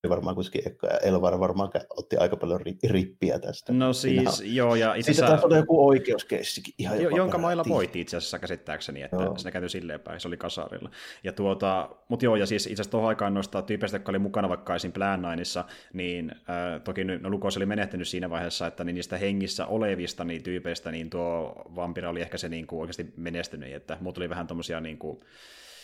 [0.08, 3.72] varmaan kuitenkin Ekka ja Elvar varmaan otti aika paljon rippiä tästä.
[3.72, 5.36] No siis, Siinähän, joo, ja itse asiassa...
[5.36, 9.38] Siitä on joku oikeuskeissikin ihan jo, Jonka mailla voitti itse asiassa käsittääkseni, että joo.
[9.38, 10.90] siinä käyty silleen päin, se oli kasarilla.
[11.24, 14.48] Ja tuota, mutta joo, ja siis itse asiassa tuohon aikaan noista tyypeistä, jotka oli mukana
[14.48, 14.92] vaikka esim.
[14.92, 19.66] Plan Nineissa, niin äh, toki no, Lukos oli menehtynyt siinä vaiheessa, että niin niistä hengissä
[19.66, 24.18] olevista niin tyypeistä, niin tuo vampira oli ehkä se niin kuin, oikeasti menestynyt, että muut
[24.18, 25.20] oli vähän tommosia niin kuin,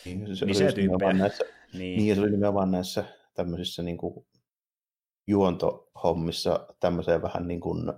[0.05, 1.13] niin, se, niin se tyyppejä.
[1.13, 1.97] Näissä, niin.
[1.97, 3.03] niin, se oli nimenomaan näissä
[3.35, 4.25] tämmöisissä niin kuin
[5.27, 7.93] juontohommissa tämmöiseen vähän niin kuin,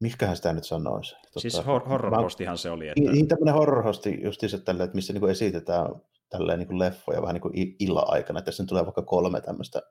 [0.00, 1.14] mikähän sitä nyt sanoisi?
[1.14, 2.88] Tota, siis hor- horror se oli.
[2.88, 3.00] Että...
[3.00, 5.86] Niin, niin tämmöinen horror-hosti justiinsa tällä, että missä niin kuin esitetään
[6.28, 8.42] tälleen niin kuin leffoja vähän niin kuin illa-aikana.
[8.42, 9.82] Tässä nyt tulee vaikka kolme tämmöistä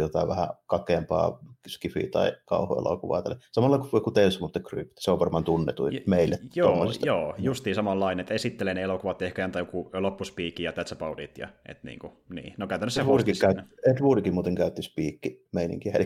[0.00, 3.22] jotain vähän kakeampaa skifi- tai kauhuelokuvaa.
[3.52, 6.38] Samalla kuin joku Tales of the Crypt, se on varmaan tunnetuin J- meille.
[6.54, 11.38] Joo, joo justiin samanlainen, että esittelen elokuvat, ehkä antaa joku loppuspiikki ja that's about it.
[11.38, 12.54] Ja, et niin kuin, niin.
[12.58, 16.04] No käytännössä Ed Woodikin, käyt, Ed Woodikin muuten käytti spiikki meininki, eli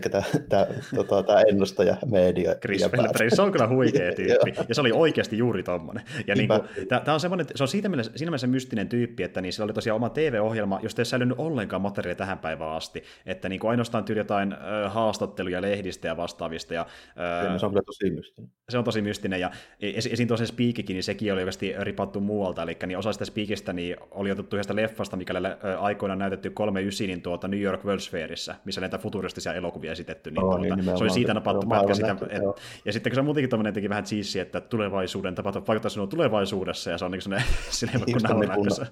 [0.49, 0.67] tämä
[1.07, 2.55] tota, ennustaja media.
[2.55, 6.03] Chris Pellepre, se on kyllä huikea tyyppi, ja se oli oikeasti juuri tommonen.
[6.27, 9.41] Ja niin kuin, tämä on semmoinen, se on siitä mielessä, siinä mielessä mystinen tyyppi, että
[9.41, 13.49] niin sillä oli tosiaan oma TV-ohjelma, josta ei säilynyt ollenkaan materiaalia tähän päivään asti, että
[13.49, 16.73] niin kuin ainoastaan tyyli jotain äh, haastatteluja lehdistä ja vastaavista.
[16.73, 18.51] Ja, äh, se on kyllä tosi mystinen.
[18.69, 22.63] Se on tosi mystinen, ja esi- esiin tosiaan spiikikin, niin sekin oli oikeasti ripattu muualta,
[22.63, 25.33] eli niin osa sitä spiikistä niin oli otettu yhdestä leffasta, mikä
[25.79, 30.31] aikoinaan näytetty 39 niin tuota New York World's Fairissa, missä näitä futuristisia elokuvia esitetty.
[30.31, 32.43] Niin, oh, tuota, niin se oli siitä napattu pätkä sitä, et,
[32.85, 36.91] ja sitten kun se muutenkin tämmöinen teki vähän cheesy, että tulevaisuuden tapahtuu vaikuttaa sinua tulevaisuudessa,
[36.91, 38.85] ja se on niin sellainen, kun, se,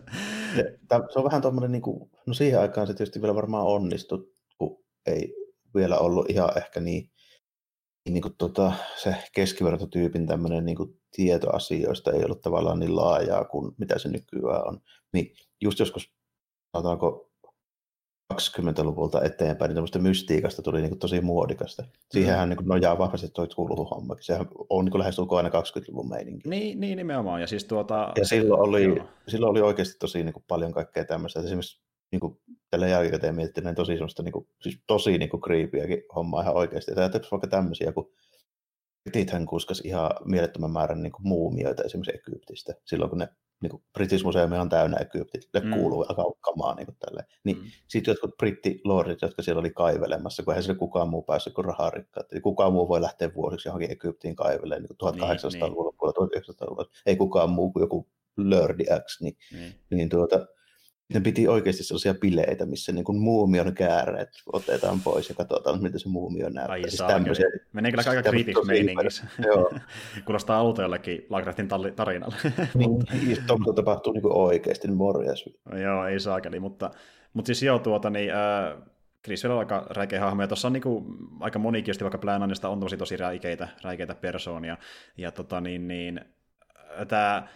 [1.10, 4.35] se on vähän tuommoinen, niin kuin, no siihen aikaan se tietysti vielä varmaan onnistui,
[5.06, 5.36] ei
[5.76, 7.10] vielä ollut ihan ehkä niin,
[8.10, 13.76] niin kuin tota, se keskivertotyypin tämmöinen niin kuin tietoasioista ei ollut tavallaan niin laajaa kuin
[13.78, 14.80] mitä se nykyään on.
[15.14, 16.14] Niin just joskus,
[16.72, 17.32] sanotaanko
[18.34, 21.84] 20-luvulta eteenpäin, niin tämmöistä mystiikasta tuli niin kuin tosi muodikasta.
[22.12, 22.56] Siihenhän mm.
[22.56, 24.24] niin nojaa vahvasti toi kulhuhommakin.
[24.24, 26.50] Sehän on niin lähestulkoon aina 20-luvun meininki.
[26.50, 27.42] Niin, niin nimenomaan.
[27.42, 28.12] Ja, siis tuota...
[28.18, 31.40] ja silloin, oli, silloin oli oikeasti tosi niin kuin paljon kaikkea tämmöistä.
[31.40, 31.82] Esimerkiksi
[32.16, 36.42] niin kuin tällä jälkikäteen miettineen tosi semmoista niin kuin, siis tosi niin kuin creepyäkin hommaa
[36.42, 36.92] ihan oikeasti.
[36.92, 38.12] Ja vaikka tämmöisiä, kun
[39.04, 43.28] Britithän kuskas ihan mielettömän määrän niin kuin muumioita esimerkiksi Egyptistä, silloin kun ne
[43.62, 45.72] niin kuin British Museumi on täynnä Egyptille mm.
[45.72, 46.06] kuuluu
[46.42, 47.28] kamaa niin kuin tälleen.
[47.44, 47.64] Niin mm.
[47.88, 52.32] sitten jotkut brittilordit, jotka siellä oli kaivelemassa, kun eihän sille kukaan muu päässyt kuin raharikkaat.
[52.32, 56.84] Eli kukaan muu voi lähteä vuosiksi johonkin Egyptiin kaivelemaan niin 1800-luvulla, niin, 1900-luvulla.
[56.84, 57.02] Niin.
[57.06, 59.96] Ei kukaan muu kuin joku Lordi X, niin, mm.
[59.98, 60.48] niin tuota,
[61.14, 66.00] ne piti oikeasti sellaisia bileitä, missä niin kuin muumion kääreet otetaan pois ja katsotaan, miltä
[66.00, 66.74] se muumio näyttää.
[66.74, 69.26] Ai siis tämmöisiä, Menee kyllä aika kriitiksi meiningissä.
[70.26, 72.36] Kuulostaa outo jollekin Lagraftin tarinalle.
[72.74, 72.92] niin,
[73.26, 75.50] niin tuommoista tapahtuu niin kuin oikeasti, niin morjas.
[75.82, 76.92] Joo, ei saakeli, mutta,
[77.34, 78.78] mutta siis joo, tuota, niin, äh,
[79.24, 81.06] Chris on aika räikeä hahmo, ja tuossa on niinku,
[81.40, 84.78] aika monikin, vaikka Plananista on tosi tosi räikeitä, räikeitä persoonia,
[85.18, 86.22] ja tota, niin, niin,
[87.08, 87.48] tämä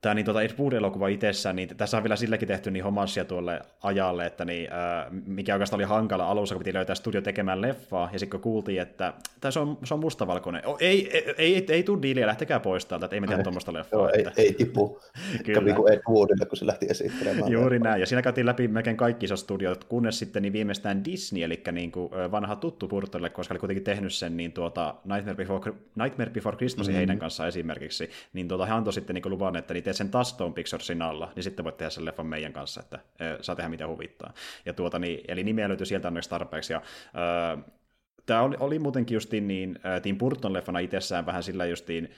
[0.00, 3.60] tämä niin, tuota Ed Wood-elokuva itsessään, niin tässä on vielä silläkin tehty niin homassia tuolle
[3.82, 8.10] ajalle, että niin, äh, mikä oikeastaan oli hankala alussa, kun piti löytää studio tekemään leffaa,
[8.12, 11.82] ja sitten kun kuultiin, että tämä on, se on mustavalkoinen, oh, ei, ei, ei, ei,
[11.82, 14.00] tule diiliä, lähtekää pois täältä, että ei me tehdä tuommoista leffaa.
[14.00, 14.32] Joo, että...
[14.36, 15.00] ei, ei tipu.
[15.54, 17.52] Kävi kuin Ed Woodille, kun se lähti esittelemään.
[17.52, 17.90] Juuri leffaa.
[17.90, 21.62] näin, ja siinä käytiin läpi melkein kaikki isot studiot, kunnes sitten niin viimeistään Disney, eli
[21.72, 26.30] niin kuin vanha tuttu Burtonille, koska oli kuitenkin tehnyt sen niin tuota Nightmare Before, Nightmare
[26.30, 26.96] Before Christmas mm-hmm.
[26.96, 30.28] heidän kanssa esimerkiksi, niin tuota, he antoi sitten niin luvan, että niin teet sen taas
[30.28, 32.98] Stone Picturesin alla, niin sitten voit tehdä sen leffan meidän kanssa, että
[33.40, 34.32] saa tehdä mitä huvittaa.
[34.66, 36.72] Ja tuota, niin, eli nimiä löytyy sieltä onneksi tarpeeksi.
[36.72, 36.82] Ja,
[37.56, 37.64] äh,
[38.26, 42.10] Tämä oli, oli muutenkin justiin niin, äh, Tim Burton-leffana itsessään vähän sillä justiin,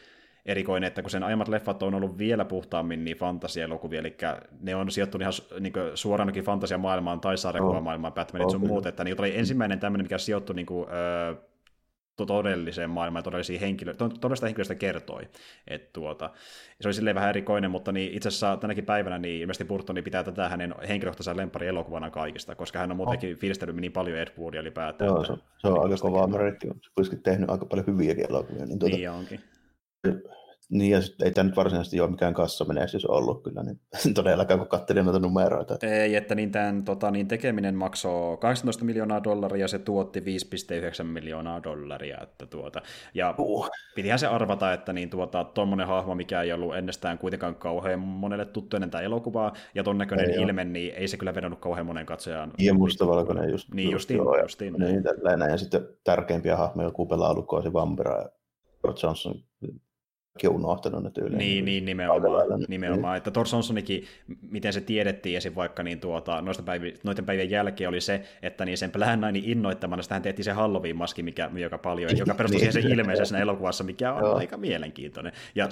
[0.47, 4.17] erikoinen, että kun sen aiemmat leffat on ollut vielä puhtaammin niin fantasiaelokuvia, eli
[4.61, 9.39] ne on sijoittunut ihan niin suoraankin fantasiamaailmaan tai sarjakuvamaailmaan, Batmanit sun muut, että niitä oli
[9.39, 11.37] ensimmäinen tämmöinen, mikä sijoittui niin kuin, äh,
[12.16, 15.22] todelliseen maailmaan ja todellisiin henkilö, todellista henkilöistä kertoi.
[15.68, 16.31] Et tuota,
[16.81, 20.25] se oli silleen vähän erikoinen, mutta niin itse asiassa tänäkin päivänä niin ilmeisesti Burtoni pitää
[20.25, 23.40] tätä hänen henkilökohtaisen lempari elokuvana kaikista, koska hän on muutenkin oh.
[23.40, 25.09] fiilistellyt niin paljon Ed Woodia ylipäätään.
[25.09, 28.66] Joo, se, se on aika kova meritti, se kuitenkin tehnyt aika paljon hyviäkin elokuvia.
[28.66, 29.40] Niin, tuota, niin onkin.
[30.70, 33.81] Niin, ja ei tämä nyt varsinaisesti ole mikään kassamenestys ollut kyllä, niin
[34.14, 35.77] todellakaan kun katselin näitä numeroita.
[35.83, 41.62] Ei, että niin tämän tota, niin tekeminen maksoi 18 miljoonaa dollaria, se tuotti 5,9 miljoonaa
[41.62, 42.18] dollaria.
[42.22, 42.83] Että tuota,
[43.14, 43.68] ja uh.
[43.94, 45.46] pitihän se arvata, että niin tuota,
[45.87, 50.31] hahmo, mikä ei ollut ennestään kuitenkaan kauhean monelle tuttu ennen tämä elokuvaa, ja ton näköinen
[50.31, 52.53] ei ilme, niin ei se kyllä vedonnut kauhean monen katsojaan.
[52.59, 53.75] Ja mustavalkoinen just.
[53.75, 54.16] Niin, justiin.
[54.16, 54.72] Joo, justiin.
[54.72, 55.51] Niin, tällainen.
[55.51, 58.29] ja sitten tärkeimpiä hahmoja, kuten laulukko, se Vampira ja
[59.03, 59.35] Johnson
[60.33, 61.38] kaikki unohtanut ne tyyliin.
[61.38, 62.61] Niin, niin nimenomaan.
[62.68, 63.16] nimenomaan.
[63.16, 64.05] Että Thor Sonsonikin,
[64.51, 65.55] miten se tiedettiin esim.
[65.55, 69.37] vaikka niin tuota, noista päivi, noiden päivien jälkeen oli se, että niin sen Plan 9
[69.37, 72.73] innoittamana sitä hän tehtiin se Halloween-maski, mikä joka paljon, joka perustui niin.
[72.73, 75.33] siihen sen ilmeisessä elokuvassa, mikä on aika mielenkiintoinen.
[75.55, 75.68] Ja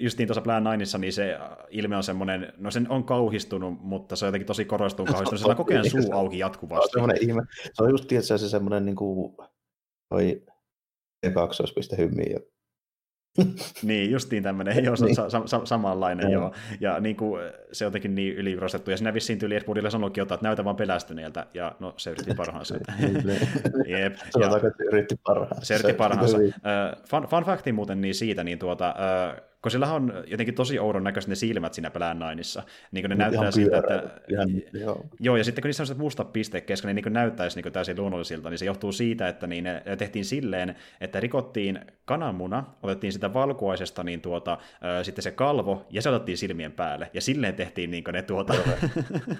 [0.00, 1.38] just niin tuossa Plan 9 niin se
[1.70, 5.48] ilme on semmoinen, no sen on kauhistunut, mutta se on jotenkin tosi korostunut kauhistunut, se
[5.48, 6.92] on koko ajan suu auki jatkuvasti.
[6.92, 7.42] Se on, ihme.
[7.72, 9.36] se on just tietysti se semmoinen niin kuin,
[10.08, 10.42] toi
[11.26, 12.55] E2-hymmi,
[13.82, 15.14] niin, justiin tämmöinen, joo, niin.
[15.14, 16.52] sa- sa- samanlainen, joo.
[16.80, 20.36] Ja niin kuin, se on jotenkin niin ylirostettu, ja siinä vissiin tyyli Edwardille sanoikin jotain,
[20.36, 22.74] että näytä vaan pelästyneeltä, ja no se yritti parhaansa.
[23.86, 24.16] Jep.
[24.30, 25.64] Sanotaanko, että yritti parhaansa.
[25.64, 26.36] Se yritti parhaansa.
[26.36, 30.78] Uh, fun, fun facti muuten niin siitä, niin tuota, uh, kun sillä on jotenkin tosi
[30.78, 32.62] oudon näköiset ne silmät siinä Plan Nineissa.
[32.92, 34.02] Niin kuin ne näyttää ihan siltä, että...
[34.28, 35.06] Ihan, joo.
[35.20, 35.36] joo.
[35.36, 38.50] ja sitten kun niissä on se musta piste kesken, niin, niin näyttäisi niin täysin luonnollisilta,
[38.50, 44.02] niin se johtuu siitä, että niin ne tehtiin silleen, että rikottiin kananmuna, otettiin sitä valkuaisesta
[44.02, 44.58] niin tuota, äh,
[45.02, 48.54] sitten se kalvo, ja se otettiin silmien päälle, ja silleen tehtiin niin ne tuota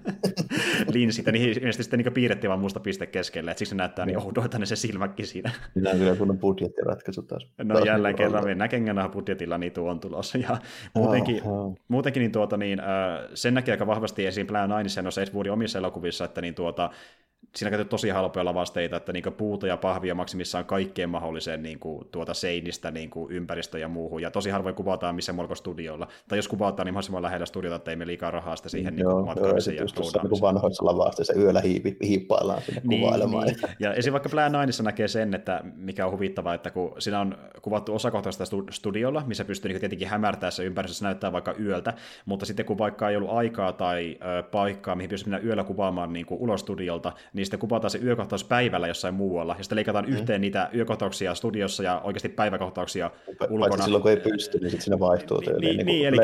[0.94, 4.06] linsit, ja niihin ilmeisesti sitten niin piirrettiin vaan musta piste keskelle, että siksi se näyttää
[4.06, 5.50] niin oudoilta ne se silmäkin siinä.
[5.74, 7.46] Minä on kyllä kunnon budjettiratkaisu taas.
[7.62, 10.38] No taas jälleen kerran, näkengänä budjetilla niin tuo on tulossa.
[10.38, 10.58] Ja
[10.94, 11.78] muutenkin, oh, oh.
[11.88, 12.80] muutenkin niin tuota, niin,
[13.34, 16.90] sen näkee aika vahvasti esiin Plan 9 noissa Ed Woodin omissa elokuvissa, että niin tuota,
[17.56, 22.08] siinä käytetty tosi halpoja lavasteita, että niin puuta ja pahvia maksimissaan kaikkeen mahdolliseen niin kuin,
[22.12, 24.22] tuota seinistä niin kuin ympäristö ja muuhun.
[24.22, 26.08] Ja tosi harvoin kuvataan missä molko studiolla.
[26.28, 29.06] Tai jos kuvataan, niin mahdollisimman lähellä studiota, että ei me liikaa rahaa sitä siihen niin
[29.26, 29.76] matkaamiseen.
[29.76, 33.46] Joo, ja niin vanhoissa lavasteissa yöllä hiipi, hiippaillaan sinne niin, kuvailemaan.
[33.46, 33.56] Niin.
[33.80, 34.12] Ja esim.
[34.12, 38.44] vaikka Plan 9 näkee sen, että mikä on huvittavaa, että kun siinä on kuvattu osakohtaista
[38.70, 41.94] studiolla, missä pystyy niin tietenkin hämärtää se ympäristö, se näyttää vaikka yöltä,
[42.26, 46.12] mutta sitten kun vaikka ei ollut aikaa tai ö, paikkaa, mihin pystyy mennä yöllä kuvaamaan
[46.12, 50.04] niin kuin ulos studiolta, niin sitten kuvataan se yökohtaus päivällä jossain muualla, ja sitten leikataan
[50.04, 50.12] mm.
[50.12, 53.10] yhteen niitä yökohtauksia studiossa ja oikeasti päiväkohtauksia
[53.50, 53.68] ulkona.
[53.68, 55.40] Paitsi silloin, kun ei pysty, niin sitten siinä vaihtuu.
[55.40, 56.16] Niin, niin, niin, eli,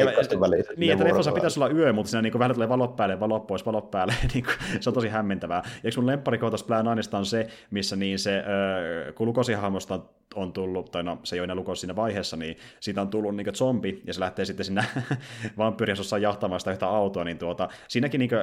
[0.76, 3.66] niin että leffassa pitäisi olla yö, mutta siinä niin vähän tulee valot päälle, valot pois,
[3.66, 4.14] valot päälle.
[4.34, 5.62] niin kuin, se on tosi hämmentävää.
[5.82, 8.44] Ja mun lempparikohtaus Plan on se, missä niin se,
[9.14, 10.00] kun Lukosihahmosta
[10.34, 13.36] on tullut, tai no se ei ole enää Lukos siinä vaiheessa, niin siitä on tullut
[13.36, 14.84] niin zombi, ja se lähtee sitten sinne
[15.58, 18.40] vampyyriasossaan jahtamaan sitä yhtä autoa, niin tuota, siinäkin niin kuin,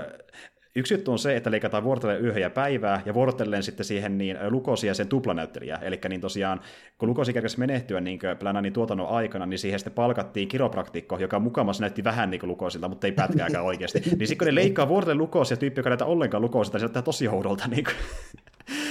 [0.76, 4.38] Yksi juttu on se, että leikataan vuorotellen yöhön ja päivää, ja vuorotellen sitten siihen niin
[4.50, 5.76] Lukosi ja sen tuplanäyttelijä.
[5.82, 6.62] Eli niin tosiaan,
[6.98, 11.82] kun Lukosi kerkesi menehtyä niin Plananin tuotannon aikana, niin siihen sitten palkattiin kiropraktikko, joka mukamassa
[11.82, 14.00] näytti vähän niin kuin Lukosilta, mutta ei pätkääkään oikeasti.
[14.00, 17.02] niin sitten kun ne leikkaa vuorotellen Lukosia, tyyppi, joka näyttää ollenkaan Lukosilta, niin se näyttää
[17.02, 17.68] tosi oudolta.
[17.68, 17.96] Niin kuin.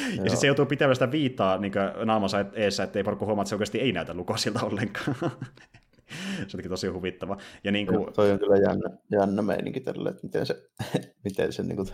[0.08, 1.72] ja sitten se joutuu pitämään sitä viittaa niin
[2.04, 5.16] naamansa eessä, ettei porukka huomaa, että se oikeasti ei näytä Lukosilta ollenkaan
[6.48, 7.36] se onkin tosi huvittava.
[7.64, 8.12] Ja niin kuin...
[8.12, 10.62] Toi on kyllä jännä, jännä meininki tälle, että miten se,
[11.24, 11.88] miten se niin kuin,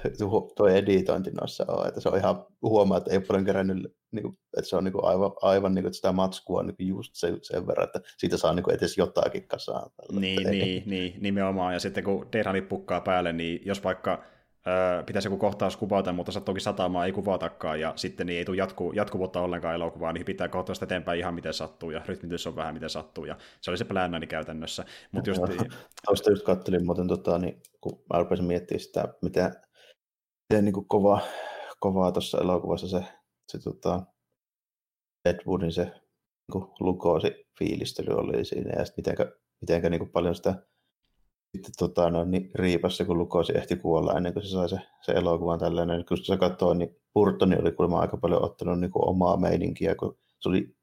[0.56, 4.22] tuo editointi noissa on, että se on ihan huomaa, että ei ole paljon kerännyt, niin
[4.22, 6.76] kuin, että se on niin kuin aivan, aivan niin kuin, että sitä matskua on niin
[6.76, 9.90] kuin just sen, sen verran, että siitä saa niin kuin edes jotakin kasaan.
[9.96, 14.33] Tällä, niin, niin, niin, nimenomaan, ja sitten kun Deadhunni pukkaa päälle, niin jos vaikka
[15.06, 18.92] pitäisi joku kohtaus kuvata, mutta sattuukin sataamaan, ei kuvatakaan, ja sitten niin ei tule jatku,
[18.92, 22.90] jatkuvuutta ollenkaan elokuvaa, niin pitää kohtausta eteenpäin ihan miten sattuu, ja rytmitys on vähän miten
[22.90, 24.84] sattuu, ja se oli se plännäni käytännössä.
[25.12, 25.42] Mutta just...
[26.06, 29.52] Tuosta just kattelin muuten, tota, niin, kun mä rupesin miettimään sitä, miten,
[30.48, 31.20] miten niin kuin kova,
[31.80, 33.04] kovaa tuossa elokuvassa se,
[33.52, 34.02] se tota,
[35.28, 35.84] Deadwoodin se
[36.54, 40.54] niin lukoosi fiilistely oli siinä, ja sitten mitenkä, mitenkä niin kuin paljon sitä
[41.54, 45.12] sitten tota, no, niin riipassa, kun Lukosi ehti kuolla ennen kuin se sai se, se
[45.12, 46.04] elokuvan tällainen.
[46.04, 50.18] Kun se katsoi, niin Burtoni oli kuulemma aika paljon ottanut niin kuin omaa meininkiä, kun
[50.40, 50.74] se oli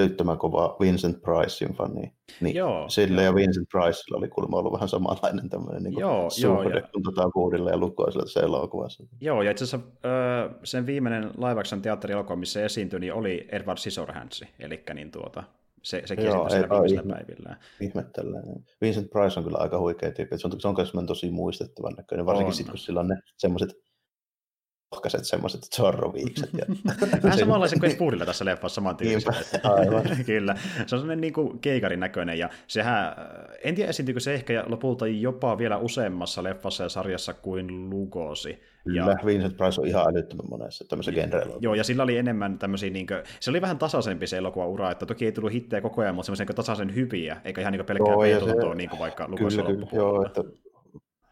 [0.00, 2.12] älyttömän kova Vincent Pricein fani.
[2.40, 3.24] Niin joo, sille joo.
[3.24, 6.80] ja Vincent Price oli kuulemma ollut vähän samanlainen tämmöinen niin joo, joo, ja...
[7.04, 9.04] tota ja Lukoisille se elokuvassa.
[9.20, 14.44] Joo, ja itse asiassa öö, sen viimeinen action teatterielokuva, missä esiintyi, niin oli Edward Scissorhands,
[14.58, 15.44] eli niin tuota,
[15.84, 17.56] se, se Joo, ei, viimeisillä ihme, päivillä.
[17.80, 18.42] Ihmettelen.
[18.80, 20.38] Vincent Price on kyllä aika huikea tyyppi.
[20.38, 23.83] Se on, se on myös tosi muistettavan näköinen, varsinkin sitten kun sillä on ne semmoiset
[24.94, 26.50] ohkaiset semmoiset zorroviikset.
[26.52, 26.64] Ja...
[27.22, 28.96] Vähän samanlaisen kuin Spoodilla tässä leffassa saman
[29.62, 30.02] Aivan.
[30.26, 33.16] Kyllä, se on sellainen niin kuin keikarin näköinen, ja sehän,
[33.64, 38.60] en tiedä esiintyykö se ehkä lopulta jopa vielä useammassa leffassa ja sarjassa kuin Lugosi.
[38.84, 42.58] Kyllä, ja, Vincent Price on ihan älyttömän monessa tämmöisessä genre Joo, ja sillä oli enemmän
[42.58, 46.02] tämmöisiä, niin kuin, se oli vähän tasaisempi se elokuva-ura, että toki ei tullut hittejä koko
[46.02, 49.70] ajan, mutta semmoisia tasaisen hyviä, eikä ihan niin pelkkää veitotuntoa, niin kuin vaikka Lugosi Kyllä,
[49.70, 50.44] kyllä, joo, että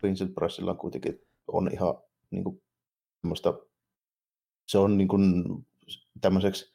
[0.02, 1.94] Vincent Pricella on kuitenkin on ihan
[2.30, 2.62] niin kuin,
[3.22, 3.54] semmoista,
[4.68, 5.44] se on niin kuin,
[6.20, 6.74] tämmöiseksi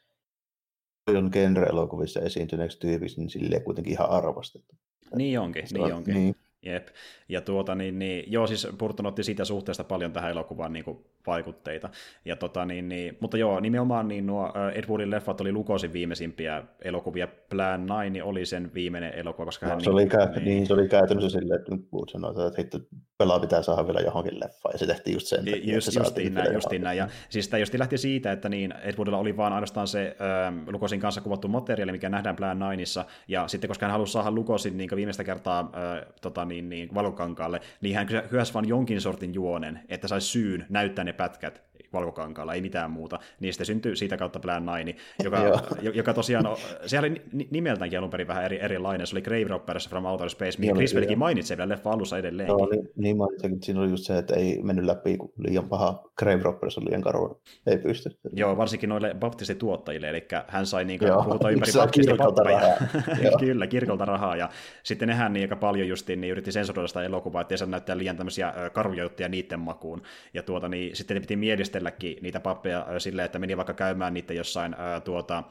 [1.06, 4.76] paljon genre-elokuvissa esiintyneeksi tyypiksi, niin silleen kuitenkin ihan arvostettu.
[5.16, 6.14] Niin onkin, se niin on, onkin.
[6.14, 6.36] Niin.
[6.66, 6.88] Jep.
[7.30, 11.06] Ja tuota, niin, niin, joo, siis Burton otti siitä suhteesta paljon tähän elokuvaan niin kuin,
[11.28, 11.90] vaikutteita.
[12.26, 16.64] Ja tota, niin, niin, mutta joo, nimenomaan niin nuo Ed Woodin leffat oli Lukosin viimeisimpiä
[16.82, 17.28] elokuvia.
[17.50, 19.82] Plan 9 oli sen viimeinen elokuva, koska no, hän...
[19.82, 22.80] Se, niin, oli, kä- niin, niin, se oli käytännössä silleen, että Wood sanoi, että hitto,
[23.18, 26.54] pelaa pitää saada vielä johonkin leffaan, ja se tehtiin just sen takia, just, justiin näin,
[26.54, 26.98] justiin näin.
[26.98, 30.54] Ja siis sitä just lähti siitä, että niin Ed Woodilla oli vaan ainoastaan se äh,
[30.68, 34.78] Lukosin kanssa kuvattu materiaali, mikä nähdään Plan 9 ja sitten koska hän halusi saada Lukosin
[34.78, 39.80] niin viimeistä kertaa äh, tota, niin, niin, valokankaalle, niin hän hyösi vaan jonkin sortin juonen,
[39.90, 43.20] että saisi syyn näyttää ne pätkät valkokankaalla, ei mitään muuta.
[43.40, 45.62] Niin sitten syntyi siitä kautta Plan 9, joka,
[45.94, 46.46] joka tosiaan,
[46.86, 47.22] se oli
[47.52, 49.08] nimeltäänkin alun perin vähän eri, erilainen.
[49.08, 52.60] Se oli Grave Robbers from Outer Space, mikä Chris Pelkin mainitsee vielä leffa alussa edelleenkin.
[52.60, 55.70] Joo, niin, niin mainitsin, että siinä oli just se, että ei mennyt läpi, kun liian
[55.70, 58.10] paha Grave Robbers on liian karu, ei pysty.
[58.34, 62.78] Joo, varsinkin noille baptistituottajille, eli hän sai niin kuin, puhutaan ympäri baptistipappeja.
[63.40, 64.50] Kyllä, kirkolta rahaa, ja
[64.84, 68.18] sitten nehän niin aika paljon justiin niin yritti sensuroida sitä elokuvaa, ettei saa näyttää liian
[68.18, 70.02] tämmöisiä karuja juttuja niiden makuun.
[70.34, 71.36] Ja tuota, niin, sitten ne piti
[71.84, 75.44] mielistelläkin niitä pappeja silleen, että meni vaikka käymään niitä jossain ää, tuota,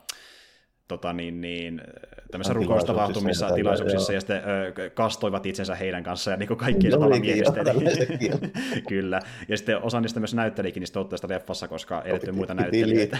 [0.88, 1.83] tota niin, niin,
[2.31, 4.42] tämmöisissä rukoustapahtumissa, tilaisuuksissa, ja sitten
[4.79, 7.85] ö, kastoivat itsensä heidän kanssaan, ja niin kuin kaikki no, miehisteli.
[8.88, 13.18] Kyllä, ja sitten osa niistä myös näyttelikin niistä otteista leffassa, koska ei löytyy muita näyttelijöitä.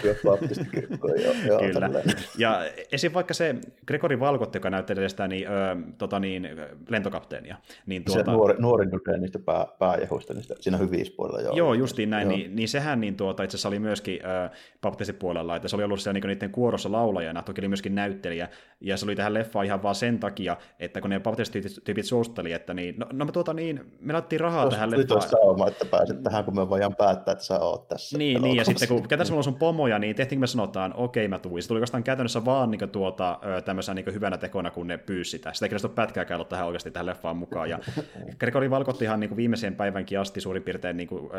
[1.73, 1.91] Kyllä,
[2.39, 2.61] ja
[2.93, 3.13] esim.
[3.15, 3.55] vaikka se
[3.87, 6.49] Gregory Valkotti, joka näyttelee sitä niin, ö, tota niin,
[6.89, 7.57] lentokapteenia.
[7.87, 8.25] Niin tuota...
[8.25, 8.87] Se nuori, nuori
[9.19, 11.41] niistä pää, pääjehuista, niistä, siinä hyvissä puolella.
[11.41, 12.37] Joo, joo justiin näin, joo.
[12.37, 14.51] Niin, niin, sehän niin tuota, itse asiassa oli myöskin ö,
[14.81, 18.49] baptistipuolella, että se oli ollut siellä niin niiden kuorossa laulajana, toki oli myöskin näyttelijä,
[18.81, 22.75] ja se oli tähän leffaan ihan vaan sen takia, että kun ne baptistityypit suosteli, että
[22.75, 25.21] niin, no, no me, tuota, niin, me laitettiin rahaa Tos, tähän leffaan.
[25.21, 28.19] Nyt sauma, että pääset tähän, kun me voidaan päättää, että sä oot tässä.
[28.19, 31.25] Niin, niin ja sitten kun käytännössä mulla on sun pomoja, niin tehtiinkö me sanotaan, okei
[31.25, 31.63] okay, mä tuin.
[31.63, 35.53] Se tuli oikeastaan käytännössä vaan niin tuota, tämmöisenä niin hyvänä tekona, kun ne pyysi sitä.
[35.53, 37.71] Sitä ei pätkääkään ollut tähän oikeasti tähän leffaan mukaan.
[37.71, 37.79] Ja
[38.41, 41.31] Gregori Valkottihan niin viimeiseen päivänkin asti suurin piirtein niin kuin,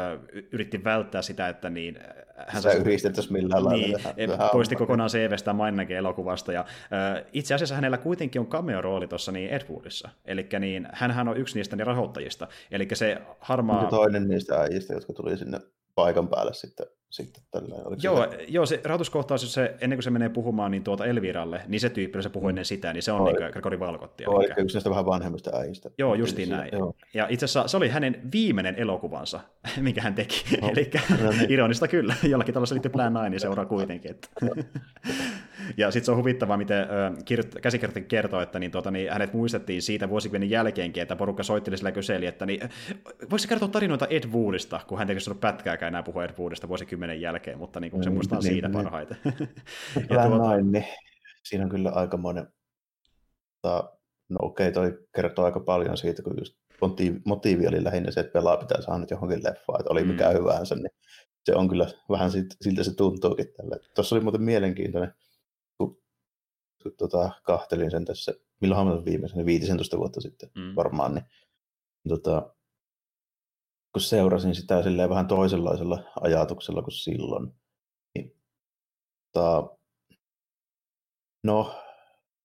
[0.52, 2.00] yritti välttää sitä, että niin,
[2.48, 4.50] hän Sä yristettäisiin millään niin, lailla.
[4.52, 6.52] poisti kokonaan CVstä mainnakin elokuvasta.
[6.52, 10.10] Ja, äh, itse asiassa hänellä kuitenkin on cameo-rooli tuossa niin Ed Woodissa.
[10.26, 12.48] Eli niin, hänhän on yksi niistä niin rahoittajista.
[12.72, 13.84] Eli se harmaa...
[13.84, 15.60] Ja toinen niistä äijistä, jotka tuli sinne
[15.96, 17.82] paikan päälle sitten sitten tälleen.
[18.04, 18.46] joo, se...
[18.48, 22.24] joo, se rahoituskohtaus, se, ennen kuin se menee puhumaan niin tuota Elviralle, niin se tyyppi,
[22.24, 24.24] se puhuu ennen sitä, niin se on niin Gregori Valkotti.
[24.24, 25.90] Joo, eli yksi näistä vähän vanhemmista äijistä.
[25.98, 26.70] Joo, justiin näin.
[26.72, 26.94] Joo.
[27.14, 29.40] Ja itse asiassa se oli hänen viimeinen elokuvansa,
[29.82, 30.44] minkä hän teki.
[30.62, 30.92] No, eli
[31.24, 31.52] no, niin.
[31.52, 34.12] ironista kyllä, jollakin tällaisella liittyy Plan 9, niin seuraa kuitenkin.
[34.12, 34.28] Että.
[35.78, 36.88] ja sitten se on huvittavaa, miten
[37.26, 41.78] kirjoit- käsikirjoittaja kertoo, että niin, tuota, niin hänet muistettiin siitä vuosikymmenen jälkeenkin, että porukka soitteli
[41.78, 42.60] sillä kyseli, että niin,
[43.20, 46.68] voiko se kertoa tarinoita Ed Woodista, kun hän ei ollut pätkääkään enää puhua Ed Woodista
[46.68, 49.18] vuosikymmenen jälkeen, mutta niin kuin se mm, muistaa niin, siitä niin, parhaiten.
[49.96, 50.38] ja tuota...
[50.38, 50.86] noin, niin
[51.44, 52.48] siinä on kyllä aikamoinen,
[53.62, 53.94] tota,
[54.30, 58.20] no okei, okay, toi kertoo aika paljon siitä, kun just motiivi, motiivi oli lähinnä se,
[58.20, 60.08] että pelaa pitää saada nyt johonkin leffaan, että oli mm.
[60.08, 60.92] mikä hyvänsä, niin
[61.44, 63.78] se on kyllä vähän siltä, siltä se tuntuukin tällä.
[63.96, 65.14] Tuossa oli muuten mielenkiintoinen,
[66.88, 70.76] kun tota, kahtelin sen tässä, milloin mä viimeisen, 15 vuotta sitten mm.
[70.76, 71.26] varmaan, niin
[72.10, 72.54] tota,
[73.92, 77.54] kun seurasin sitä silleen vähän toisenlaisella ajatuksella kuin silloin,
[78.16, 78.36] niin
[79.34, 79.78] tota,
[81.44, 81.76] no,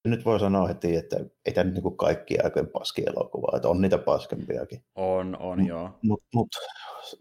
[0.05, 3.81] nyt voi sanoa heti, että ei tämä nyt niin kaikki aikojen paski elokuva, että on
[3.81, 4.85] niitä paskempiakin.
[4.95, 5.99] On, on M- joo.
[6.03, 6.49] Mutta mut,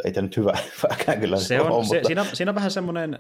[0.06, 0.54] ei tämä nyt hyvä,
[0.84, 2.08] hyväkään kyllä se on, ole, se, mutta...
[2.08, 3.20] siinä, siinä on vähän semmoinen,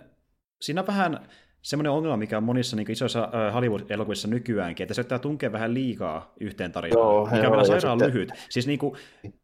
[0.62, 1.30] siinä on vähän
[1.62, 5.74] semmoinen ongelma, mikä on monissa niin isoissa äh, Hollywood-elokuvissa nykyäänkin, että se yrittää tunkea vähän
[5.74, 8.13] liikaa yhteen tarinaan, joo, mikä on vielä sairaan sitten...
[8.13, 8.30] lyhyt.
[8.50, 8.95] Siis niin kuin,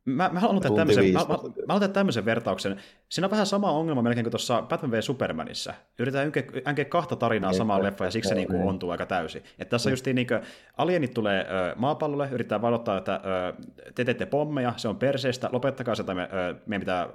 [0.05, 1.25] mä, mä haluan ottaa tämmöisen, mä,
[1.67, 2.77] mä, mä tämmöisen vertauksen.
[3.09, 5.73] Siinä on vähän sama ongelma melkein kuin tuossa Batman v Supermanissa.
[5.99, 6.31] Yritetään
[6.67, 9.43] ynkeä kahta tarinaa samaan leffaan ja siksi se niin kuin ontuu aika täysin.
[9.59, 10.39] Että tässä just niin kuin,
[10.77, 13.53] alienit tulee ö, maapallolle, yrittää valottaa, että ö,
[13.95, 17.09] te teette pommeja, se on perseestä, lopettakaa se, tai me, ö, meidän pitää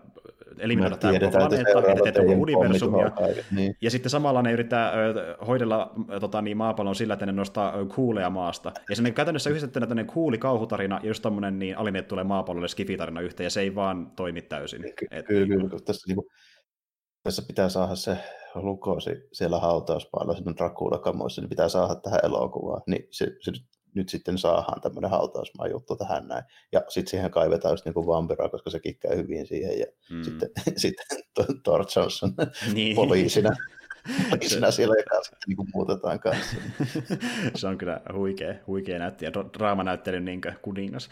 [0.58, 3.10] eliminoida tämä koko planeetta, ja te teette universumia.
[3.50, 3.76] Niin.
[3.80, 4.92] Ja sitten samalla ne yrittää
[5.46, 8.72] hoidella tota, niin, maapallon sillä, että ne nostaa kuuleja maasta.
[8.90, 13.20] Ja se käytännössä yhdistettynä tämmöinen kuuli kauhutarina, ja just tommonen niin alienit tulee maapallolle skifitarina
[13.20, 14.82] yhteen, ja se ei vaan toimi täysin.
[14.82, 16.28] Ky- että, kyllä, kyllä, tässä niinku,
[17.22, 18.16] tässä pitää saada se
[18.54, 22.82] lukosi siellä hautausmaalla, sinne Dracula-kamoissa, niin pitää saada tähän elokuvaan.
[22.86, 23.52] Niin se, se
[23.94, 26.44] nyt sitten saadaan tämmöinen hautausmaa juttu tähän näin.
[26.72, 29.78] Ja sitten siihen kaivetaan just niin vampiraa, koska se käy hyvin siihen.
[29.78, 30.22] Ja mm.
[30.22, 31.06] sitten, sitten
[31.62, 32.34] Thor Johnson
[32.74, 32.96] niin.
[32.96, 33.50] poliisina.
[34.30, 36.56] poliisina siellä ja sitten niin muutetaan kanssa.
[37.54, 41.10] se on kyllä huikea, huikea näyttelijä, draamanäyttelijän niin kuningas.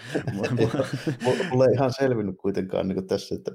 [1.51, 3.53] Mulla ei ihan selvinnyt kuitenkaan niin tässä, että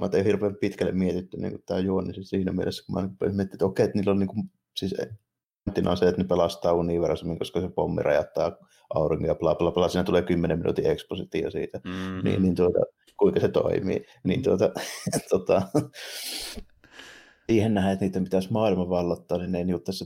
[0.00, 3.64] mä tein hirveän pitkälle mietitty niin tämä juoni siis siinä mielessä, kun mä mietin, että
[3.64, 4.94] okei, että niillä on niin kuin, siis
[5.64, 8.52] pointtina on se, että ne pelastaa universumin, koska se pommi räjättää
[8.94, 9.88] auringon ja bla bla bla.
[9.88, 12.20] Siinä tulee 10 minuutin ekspositio siitä, mm-hmm.
[12.24, 12.78] niin, niin tuota,
[13.16, 14.06] kuinka se toimii.
[14.24, 14.70] Niin tuota,
[15.30, 15.62] tuota,
[17.46, 20.04] siihen nähdään, että niitä pitäisi maailman vallottaa, niin ne ei tässä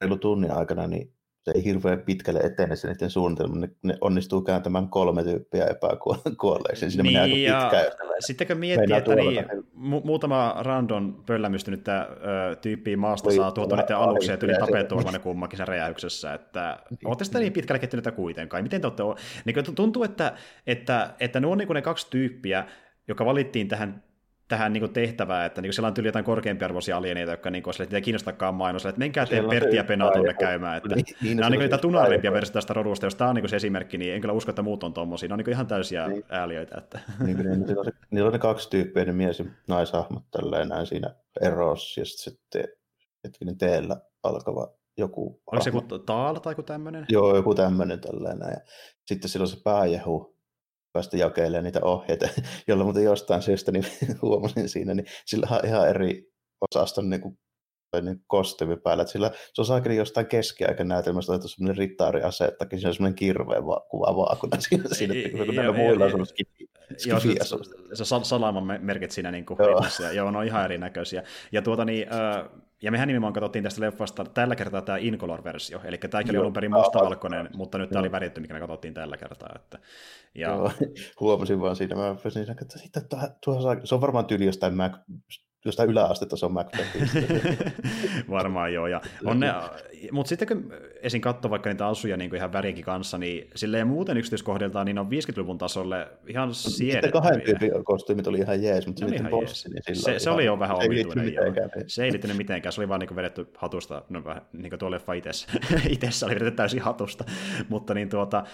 [0.00, 3.56] reilu tunnin aikana, niin se ei hirveän pitkälle etene se niiden suunnitelma.
[3.56, 6.90] Ne, ne onnistuu kääntämään kolme tyyppiä epäkuolleeksi.
[6.90, 8.10] Siinä niin, menee aika pitkään.
[8.20, 13.96] Sittenkö miettii, että niin, mu- muutama random pöllämystynyt ö, tyyppi maasta Oi, saa tuota niiden
[13.96, 16.34] aluksia ja tyyli tapettua ne kummakin sen räjäyksessä.
[16.34, 18.62] Että olette sitä niin pitkälle kettyneitä kuitenkaan.
[18.62, 19.02] Miten te olette,
[19.44, 20.34] niin tuntuu, että,
[20.66, 22.64] että, että ne on niin ne kaksi tyyppiä,
[23.08, 24.09] joka valittiin tähän
[24.50, 27.88] tähän niin tehtävään, että niin siellä on tyyli jotain korkeampiarvoisia alieneita, jotka niin kuin, sille,
[27.92, 30.76] ei kiinnostakaan mainos, että menkää te Pertti ja Pena tuonne käymään.
[30.76, 33.48] Että, niin, niin, nämä on niin niitä tunarimpia versioita tästä rodusta, jos tämä on niin
[33.48, 35.28] se esimerkki, niin en kyllä usko, että muut on tuommoisia.
[35.28, 36.24] Ne on niin ihan täysiä niin.
[36.28, 36.78] ääliöitä.
[36.78, 37.00] Että.
[37.24, 40.86] Niin, niin, niillä, on, niillä on ne kaksi tyyppiä, ne mies- ja naishahmot tälleen näin
[40.86, 42.64] siinä erossa, ja sitten
[43.24, 45.42] hetkinen teellä alkava joku...
[45.46, 47.06] Oliko se joku taal tai joku tämmöinen?
[47.08, 48.48] Joo, joku tämmöinen tällainen.
[48.48, 48.60] Ja
[49.06, 50.36] sitten silloin se pääjehu,
[50.92, 52.28] päästä jakeilemaan niitä ohjeita,
[52.68, 53.84] jolla muuten jostain syystä niin
[54.22, 56.30] huomasin siinä, niin sillä on ihan eri
[56.70, 57.38] osaston niin kuin,
[58.02, 59.02] niin kostyymi päällä.
[59.02, 63.14] Että sillä, se on saakeli jostain keskiaikan näytelmästä otettu semmoinen rittaariase, että siinä on semmoinen
[63.14, 65.14] kirveen va- kuva vaakuna siinä, siinä
[65.46, 66.34] kun näillä muilla on semmoista
[67.06, 69.84] Joo, se, se, se salaman merkit siinä niin kuin joo.
[70.00, 71.22] ja joo, ne on ihan erinäköisiä.
[71.52, 72.44] Ja, tuota, niin, äh,
[72.82, 76.72] ja mehän nimenomaan katsottiin tästä leffasta tällä kertaa tämä Incolor-versio, eli tämäkin oli alun perin
[76.72, 79.52] mustavalkoinen, mutta nyt tämä oli väritty, mikä me katsottiin tällä kertaa.
[79.56, 79.78] Että,
[80.34, 80.48] ja...
[80.48, 80.72] Joo,
[81.20, 83.00] huomasin vaan siinä, mä pysin, että sitä,
[83.44, 84.92] tuo, se on varmaan tyyli jostain Mac,
[85.64, 87.20] jostain yläastetta se on Macbethistä.
[88.30, 88.86] Varmaan joo.
[88.86, 89.52] Ja on ne,
[90.12, 91.20] mutta sitten kun esim.
[91.20, 95.06] katsoo vaikka niitä asuja niin kuin ihan värinkin kanssa, niin silleen muuten yksityiskohdiltaan niin on
[95.06, 97.32] 50-luvun tasolle ihan siedettäviä.
[97.32, 99.68] Sitten kahden kostyymit oli ihan jees, mutta se, ihan jees.
[99.86, 101.34] Niin se, se oli jo vähän omituinen.
[101.86, 104.90] Se ei liittynyt mitenkään, se oli vaan niin vedetty hatusta, no vähän niin kuin tuo
[104.90, 105.12] leffa
[105.88, 107.24] itessä oli vedetty täysin hatusta.
[107.68, 108.44] mutta niin tuota,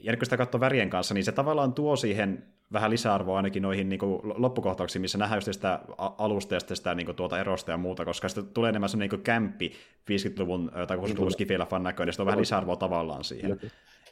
[0.00, 3.62] ja nyt kun sitä katsoo värien kanssa, niin se tavallaan tuo siihen vähän lisäarvoa ainakin
[3.62, 7.70] noihin niin kuin loppukohtauksiin, missä nähdään just sitä alusta ja sitä niin kuin tuota erosta
[7.70, 9.72] ja muuta, koska sitten tulee enemmän semmoinen niin kämppi
[10.10, 13.50] 50-luvun tai 60-luvun skifileffan näköinen, ja sitten on vähän lisäarvoa tavallaan siihen.
[13.50, 13.56] Ja,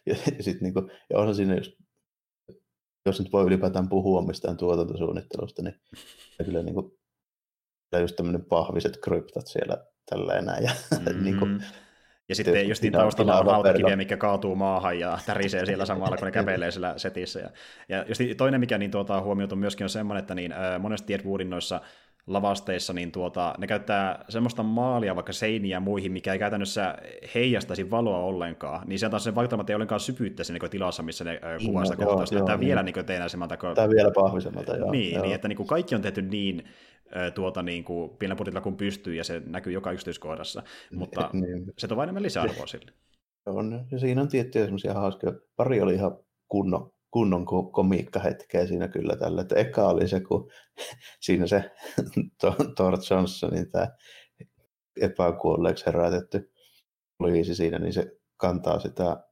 [0.06, 1.72] ja, ja, sit, niin kuin, ja onhan siinä just,
[3.06, 5.80] jos nyt voi ylipäätään puhua mistään tuotantosuunnittelusta, niin
[6.44, 6.92] kyllä niin kuin,
[8.00, 10.58] just tämmöinen pahviset kryptat siellä tällä enää.
[10.58, 11.24] Ja, mm-hmm.
[11.24, 11.64] niin kuin,
[12.28, 16.26] ja sitten Tietysti justiin taustalla on hautakiviä, mikä kaatuu maahan ja tärisee siellä samalla, kun
[16.26, 17.40] ne kävelee siellä setissä.
[17.40, 17.50] Ja,
[17.88, 21.24] ja just toinen, mikä niin tuota, huomioitu myöskin on semmoinen, että niin, äh, monesti Ed
[21.24, 21.80] Woodin noissa
[22.26, 26.94] lavasteissa, niin tuota, ne käyttää semmoista maalia, vaikka seiniä ja muihin, mikä ei käytännössä
[27.34, 31.02] heijastaisi valoa ollenkaan, niin se antaa sen vaikutelma, että ei ollenkaan syvyyttä siinä niin tilassa,
[31.02, 32.36] missä ne kuvaa sitä kohtausta.
[32.36, 32.60] Tämä niin.
[32.60, 33.74] vielä niin tehdään semmoista.
[33.74, 34.90] Tämä vielä pahvisemmalta, joo.
[34.90, 35.22] Niin, joo.
[35.22, 36.64] niin että niin kuin kaikki on tehty niin
[37.34, 41.72] tuota, niin kuin, pienellä budjetilla kun pystyy, ja se näkyy joka yksityiskohdassa, mutta niin.
[41.78, 42.92] se tuo vain enemmän lisäarvoa sille.
[43.46, 45.32] On, ja siinä on tiettyjä semmoisia hauskoja.
[45.56, 49.42] Pari oli ihan kunnon, kunnon komiikkahetkeä siinä kyllä tällä.
[49.42, 50.50] Että eka oli se, kun
[51.26, 51.70] siinä se
[52.76, 53.88] Thor Johnsonin tämä
[55.00, 56.52] epäkuolleeksi herätetty
[57.18, 59.23] poliisi siinä, niin se kantaa sitä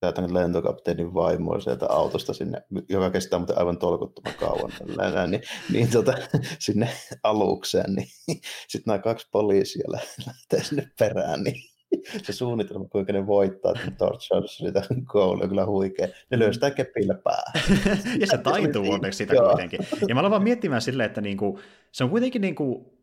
[0.00, 5.42] tänne lentokapteenin vaimoa sieltä autosta sinne, joka kestää muuten aivan tolkuttoman kauan, tällainen, niin,
[5.72, 6.12] niin tota,
[6.58, 6.88] sinne
[7.22, 8.08] alukseen, niin
[8.68, 11.56] sitten nämä kaksi poliisia lähtee sinne perään, niin
[12.26, 16.08] se suunnitelma, kuinka ne voittaa Torch sitä koulua, on kyllä huikea.
[16.30, 17.80] Ne lyö sitä kepillä päähän.
[18.20, 19.80] ja se taituu onneksi sitä kuitenkin.
[20.08, 21.60] Ja mä aloin vaan miettimään silleen, että niinku,
[21.92, 22.95] se on kuitenkin niinku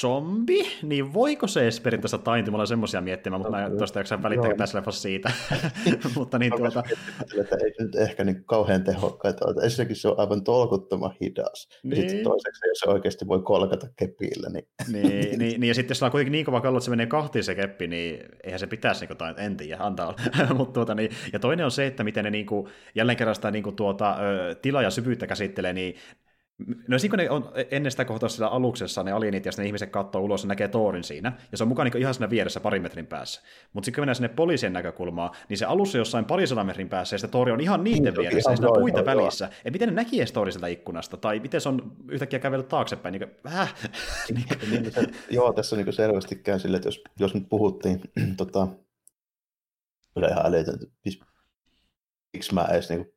[0.00, 2.50] zombi, niin voiko se edes periaatteessa tainti?
[2.50, 5.32] Mulla on semmoisia miettimään, mutta mä en tuosta jaksa välittää tässä leffassa siitä.
[6.16, 6.82] mutta niin tuota...
[7.40, 9.64] Että ei nyt ehkä niin kauhean tehokkaita ole.
[9.64, 11.68] Ensinnäkin se on aivan tolkuttoman hidas.
[11.82, 12.02] Niin.
[12.02, 14.48] Ja sitten toiseksi, jos se oikeasti voi kolkata kepillä.
[14.50, 14.66] Niin...
[14.92, 17.44] niin, niin, niin, ja sitten jos on kuitenkin niin kova kallo, että se menee kahtiin
[17.44, 20.54] se keppi, niin eihän se pitäisi, niin kuin, en tiedä, antaa olla.
[20.54, 23.50] Mut, tuota, niin, ja toinen on se, että miten ne niin kuin, jälleen kerran sitä
[23.50, 24.16] niin kuin, tuota,
[24.62, 25.94] tila ja syvyyttä käsittelee, niin
[26.88, 29.90] No siinä kun ne on ennen sitä kohtaa siellä aluksessa, ne alienit ja ne ihmiset
[29.90, 32.82] katsoo ulos ja näkee Thorin siinä, ja se on mukaan niin ihan siinä vieressä parin
[32.82, 33.42] metrin päässä.
[33.72, 37.18] Mutta sitten kun mennään sinne poliisien näkökulmaan, niin se alussa jossain parisadan metrin päässä, ja
[37.18, 39.50] se Thori on ihan niiden niin, vieressä, ja siinä on puita joo, välissä.
[39.64, 43.12] Et miten ne näki edes Thorin sieltä ikkunasta, tai miten se on yhtäkkiä kävellyt taaksepäin,
[43.18, 43.74] niin kuin, äh.
[44.34, 48.00] niin, niin se, joo, tässä on niin selvästikään sille, että jos, jos nyt puhuttiin,
[48.36, 48.68] tota,
[50.14, 51.20] kyllä ihan älytöntä, siis
[52.32, 53.13] miksi mä edes niin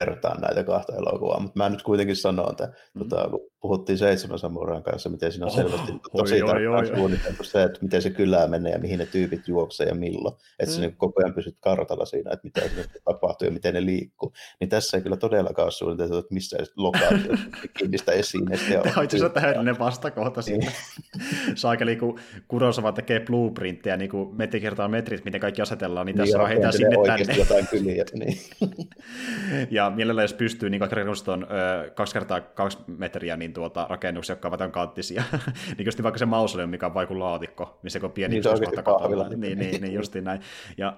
[0.00, 2.98] vertaan näitä kahta elokuvaa, mutta mä nyt kuitenkin sanon, että mm.
[2.98, 7.62] tota, kun puhuttiin Seitsemän samuraan kanssa, miten siinä on oh, selvästi tosi tarkkaan suunniteltu se,
[7.62, 10.34] että miten se kylää menee ja mihin ne tyypit juoksee ja milloin.
[10.58, 10.74] Että mm.
[10.74, 14.32] se niin koko ajan pysyt kartalla siinä, että mitä siinä tapahtuu ja miten ne liikkuu.
[14.60, 17.32] Niin tässä ei kyllä todellakaan ole suunniteltu, että missä lokaatio
[17.78, 18.66] kiinni sitä esineestä.
[18.66, 20.70] Tämä on itse asiassa täydellinen vastakohta niin.
[21.54, 26.24] Saakeli, kun Kurosava tekee blueprinttiä, niin kuin metri kertaa metrit, miten kaikki asetellaan, niin, niin
[26.24, 27.34] tässä vaan heitää sinne tänne.
[27.34, 28.38] jotain kyliä, niin.
[29.70, 30.96] ja mielellä jos pystyy, niin kaikki
[31.32, 31.46] on
[31.94, 35.22] kaksi kertaa kaksi metriä, niin tuota, rakennuksia, jotka ovat kanttisia.
[35.78, 39.40] niin just vaikka se mausoleum, mikä on vaikka laatikko, missä on pieni niin, se on
[39.40, 40.40] niin, niin, niin, justiin näin.
[40.78, 40.96] Ja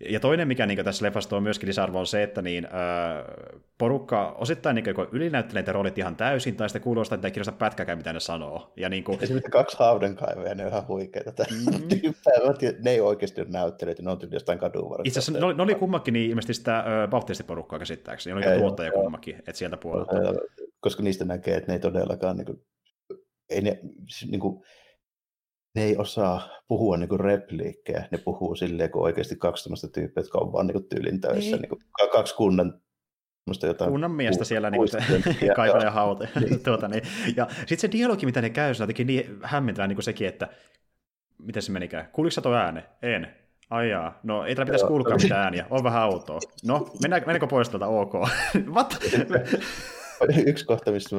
[0.00, 2.72] ja toinen, mikä niin tässä leffassa on myöskin lisäarvo, on se, että niin, äh,
[3.78, 7.98] porukka osittain niin ylinäyttelee niitä roolit ihan täysin, tai sitten kuulostaa, että ei kirjoista pätkäkään,
[7.98, 8.72] mitä ne sanoo.
[8.76, 9.18] Ja niin kuin...
[9.22, 11.44] Esimerkiksi kaksi haudenkaivoja, ne on ihan huikeita.
[11.50, 11.88] Mm.
[12.84, 15.62] ne ei oikeasti ole näyttelijät, ne on tyyli jostain kadun Itse asiassa ne oli, ne
[15.62, 20.12] oli kummakin niin ilmeisesti sitä äh, baptistiporukkaa käsittääkseni, ne oli tuottaja kummakin, että sieltä puolelta.
[20.80, 22.58] Koska niistä näkee, että ne ei todellakaan niin kuin,
[23.50, 23.80] ei ne,
[24.30, 24.64] niin kuin,
[25.76, 30.38] ne ei osaa puhua niin repliikkejä, ne puhuu silleen, kun oikeasti kaksi tämmöistä tyyppiä, jotka
[30.38, 31.68] on vaan niin tyylin töissä, niin.
[31.68, 32.80] Kuin, kaksi kunnan
[33.62, 34.98] jotain kunnan miestä siellä niin se
[35.56, 36.28] kaivelee haute.
[36.40, 36.62] Niin.
[36.62, 37.02] tuota, niin.
[37.36, 40.28] Ja sitten se dialogi, mitä ne käy, se on jotenkin niin hämmentävää niin kuin sekin,
[40.28, 40.48] että
[41.38, 42.08] miten se menikään?
[42.12, 42.84] Kuuliko tuo ääne?
[43.02, 43.28] En.
[43.70, 44.20] Ai jaa.
[44.22, 45.66] No ei täällä pitäisi kuulua mitään ääniä.
[45.70, 46.40] On vähän autoa.
[46.64, 47.86] No, mennäänkö, mennäänkö pois tuolta?
[47.86, 48.14] Ok.
[48.74, 48.98] What?
[50.46, 51.16] Yksi kohta, missä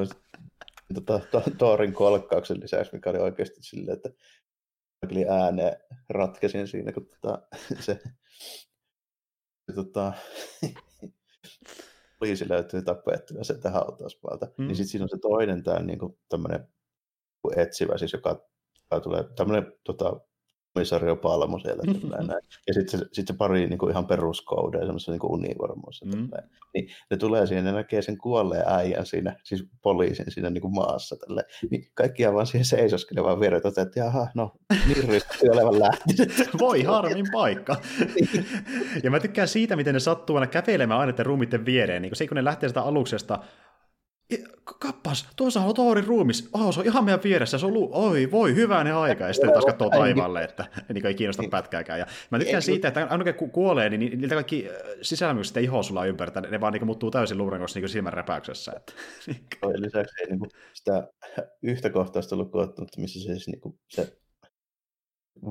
[0.94, 1.20] tota,
[1.58, 4.10] Thorin kolkkauksen lisäksi, mikä oli oikeasti silleen, että
[5.04, 5.78] eli ääneen
[6.10, 7.42] ratkesin siinä, kun tota,
[7.86, 8.00] se,
[9.66, 10.14] se tota,
[12.20, 14.48] poliisi löytyy tapettuna sieltä hautauspaalta.
[14.58, 14.68] Mm.
[14.68, 16.68] Niin sitten siinä on se toinen tämä niin tämmöinen
[17.56, 18.30] etsivä, siis joka,
[18.92, 20.20] joka tulee tämmöinen tota,
[20.78, 21.84] komisario Palmo siellä.
[21.88, 22.10] Mm-hmm.
[22.68, 26.06] Ja sitten se, sit se pari niin kuin ihan peruskoudeja semmoisessa niin univormuissa.
[26.06, 26.30] Mm.
[26.74, 30.76] Niin ne tulee siihen ja näkee sen kuolleen äijän siinä, siis poliisin siinä niin kuin
[30.76, 31.16] maassa.
[31.16, 31.44] Tälle.
[31.70, 34.52] Niin kaikki vaan siihen seisoskelemaan viereen, että jaha, no
[34.88, 36.50] niin riski olevan lähtenyt.
[36.60, 37.76] Voi harmin paikka.
[38.16, 38.46] Niin.
[39.04, 42.02] ja mä tykkään siitä, miten ne sattuu aina kävelemään aina ruumitten viereen.
[42.02, 43.40] Niin kun se, kun ne lähtee sitä aluksesta,
[44.80, 48.32] kappas, tuossa on Thorin ruumis, oh, se on ihan meidän vieressä, se on lu- oi
[48.32, 51.50] voi, ne aika, ja sitten taas katsoo taivaalle, että niin ei kiinnosta niin.
[51.50, 52.00] pätkääkään.
[52.00, 54.68] Ja mä tykkään siitä, että aina kun kuolee, niin niiltä kaikki
[55.02, 58.74] sisäilmykset ei iho sulla ympäri, ne vaan niin muuttuu täysin luurengossa niin silmän räpäyksessä.
[58.76, 58.94] Että.
[59.86, 61.08] lisäksi ei niin kuin, sitä
[61.64, 64.18] yhtä kohtausta ollut koottunut, missä se, siis, niin kuin, se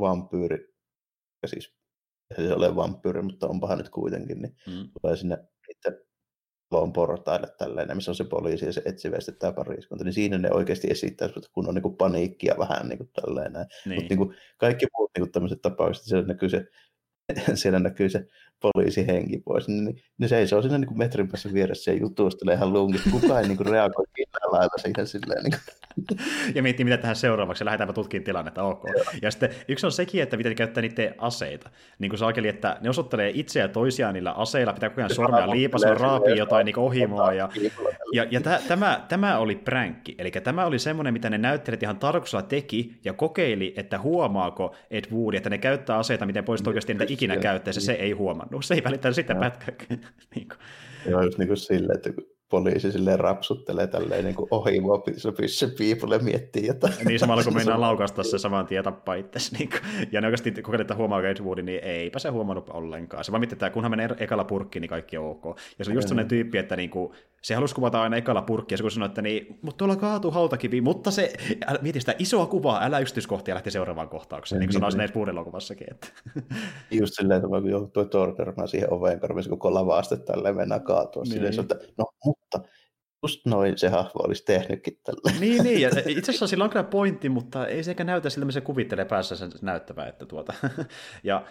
[0.01, 0.68] vampyyri,
[1.43, 1.74] ja siis
[2.35, 4.89] se ei ole vampyyri, mutta onpahan nyt kuitenkin, niin mm.
[5.01, 6.06] tulee sinne niiden
[6.69, 10.51] talon portaille tälleen, missä on se poliisi ja se etsivä tämä pariskunta, niin siinä ne
[10.51, 13.67] oikeasti esittää, kun on niin kuin paniikkia vähän niin kuin tälleen näin.
[13.85, 13.95] Niin.
[13.95, 16.64] Mutta niin kuin kaikki muut niin kuin tämmöiset tapaukset, siellä näkyy se,
[17.55, 18.27] siellä näkyy se
[18.62, 22.55] poliisi henki pois, niin, niin ne seisoo siinä niin kuin metrin päässä vieressä ja jutustelee
[22.55, 23.03] ihan lungit.
[23.11, 25.45] Kukaan ei niin kuin reagoi millään lailla siihen silleen.
[25.45, 25.86] Niin kuin.
[26.55, 28.85] Ja miettii, mitä tähän seuraavaksi, ja lähdetäänpä tutkimaan tilannetta, ok.
[28.97, 29.05] Joo.
[29.23, 31.71] Ja sitten yksi on sekin, että miten käyttää niiden aseita.
[31.99, 35.95] Niin kuin saakeli, että ne osoittelee itseä toisiaan niillä aseilla, pitää koko ajan sormea liipasua,
[35.95, 37.33] raapii jotain niin ohimoa.
[37.33, 37.49] Ja,
[38.13, 41.99] ja, ja tä, tämä, tämä oli pränkki, eli tämä oli semmoinen, mitä ne näyttelijät ihan
[41.99, 46.95] tarkoituksella teki, ja kokeili, että huomaako Ed Wood, että ne käyttää aseita, miten pois oikeasti
[46.95, 48.65] niitä ikinä käyttäisi, se ei huomannut.
[48.65, 50.01] Se ei välittänyt sitä pätkääkään.
[50.35, 50.49] niin
[51.09, 52.11] Joo, just niin kuin silleen, että
[52.49, 55.03] poliisi silleen rapsuttelee tälleen niin kuin ohi mua
[55.37, 56.95] pyssy piipulle miettii jotain.
[57.05, 59.57] Niin samalla kun meinaa laukasta se saman tien tappaa itsesi.
[59.59, 59.81] Niin kuin,
[60.13, 63.25] ja ne oikeasti kun että huomaa Edgewoodin, niin eipä se huomannut ollenkaan.
[63.25, 65.45] Se vaan miettii, että kunhan menee ekalla purkkiin, niin kaikki on ok.
[65.79, 67.13] Ja se on just sellainen tyyppi, että niin kuin,
[67.47, 70.31] se halusi kuvata aina ekalla purkki, ja se kun sanoi, että niin, mutta tuolla kaatuu
[70.31, 71.33] hautakivi, mutta se,
[71.67, 75.87] älä, mieti sitä isoa kuvaa, älä yksityiskohtia lähti seuraavaan kohtaukseen, niin kuin sanoisin näissä puudelokuvassakin.
[75.91, 76.07] Että.
[77.01, 81.23] Just silleen, että kun joutui Thor törmää siihen oveen karvissa, kun lavaaste tälleen mennään kaatua.
[81.23, 81.33] Niin.
[81.33, 82.61] Silleen, että no, mutta
[83.23, 85.41] just noin se hahmo olisi tehnytkin tällä.
[85.41, 88.53] Niin, niin, ja itse asiassa sillä on kyllä pointti, mutta ei se eikä näytä siltä,
[88.53, 90.55] se kuvittelee päässä sen näyttävää, että tuota.
[91.25, 91.45] ja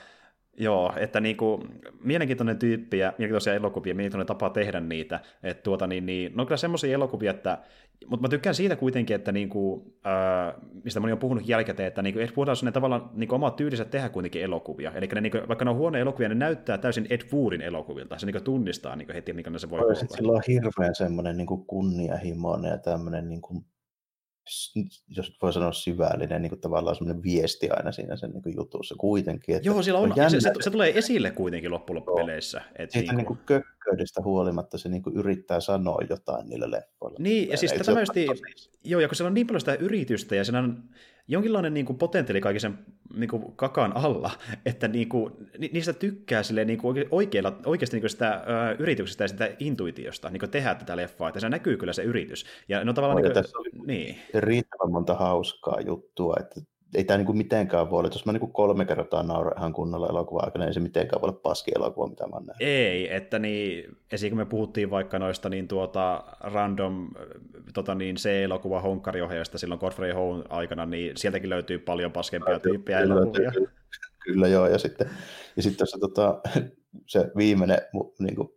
[0.57, 1.63] Joo, että niinku,
[2.03, 5.19] mielenkiintoinen tyyppi ja mielenkiintoisia elokuvia, mielenkiintoinen tapa tehdä niitä.
[5.43, 7.57] Että tuota, niin, niin, no kyllä semmoisia elokuvia, että
[8.07, 12.19] mutta mä tykkään siitä kuitenkin, että niinku, äh, mistä moni on puhunut jälkikäteen, että niinku
[12.19, 14.91] Ed Wood on tavallaan niinku oma tyyliset tehdä kuitenkin elokuvia.
[14.91, 18.17] Eli ne, niinku, vaikka ne on huonoja elokuvia, ne näyttää täysin Ed Woodin elokuvilta.
[18.17, 19.93] Se niinku tunnistaa niinku heti, mikä se voi olla.
[19.93, 23.63] Sillä on hirveän semmoinen niinku kunnianhimoinen ja tämmöinen niinku
[25.07, 28.95] jos voi sanoa syvällinen niin kuin tavallaan semmoinen viesti aina siinä sen niin kuin jutussa
[28.97, 29.55] kuitenkin.
[29.55, 32.61] Että Joo, sillä on, on se, se, se, tulee esille kuitenkin loppupeleissä.
[32.75, 33.37] Että Siitä niin kuin...
[33.37, 37.17] Niin kökköydestä huolimatta se niin kuin yrittää sanoa jotain niille leffoille.
[37.19, 37.91] Niin, ja siis tätä
[38.83, 40.83] joo, ja kun siellä on niin paljon sitä yritystä, ja siinä on
[41.27, 42.77] jonkinlainen niin kuin potentiaali kaiken sen
[43.15, 44.31] niin kuin kakan alla,
[44.65, 48.75] että niin kuin, ni, niistä tykkää silleen, niin kuin oikealla, oikeasti niin kuin sitä ö,
[48.79, 52.45] yrityksestä ja sitä intuitiosta niin kuin tehdä tätä leffaa, että se näkyy kyllä se yritys.
[52.69, 53.21] Ja no tavallaan...
[53.21, 54.17] No, niin kuin, tässä oli niin.
[54.33, 56.61] riittävän monta hauskaa juttua, että
[56.95, 60.41] ei tämä niinku mitenkään voi olla, jos mä niinku kolme kertaa nauran ihan kunnolla elokuva
[60.43, 62.57] aikana, ei se mitenkään voi olla paski elokuva, mitä mä näen.
[62.59, 64.29] Ei, että niin, esim.
[64.29, 67.09] kun me puhuttiin vaikka noista niin tuota random
[67.73, 73.15] tota niin, C-elokuva honkkariohjaajista silloin Godfrey Home aikana, niin sieltäkin löytyy paljon paskempia tyyppejä kyllä,
[73.15, 73.51] elokuvia.
[73.51, 73.71] Kyllä,
[74.23, 75.09] kyllä, joo, ja sitten,
[75.55, 76.41] ja sitten se, tota,
[77.07, 77.79] se viimeinen
[78.19, 78.49] niin kuin,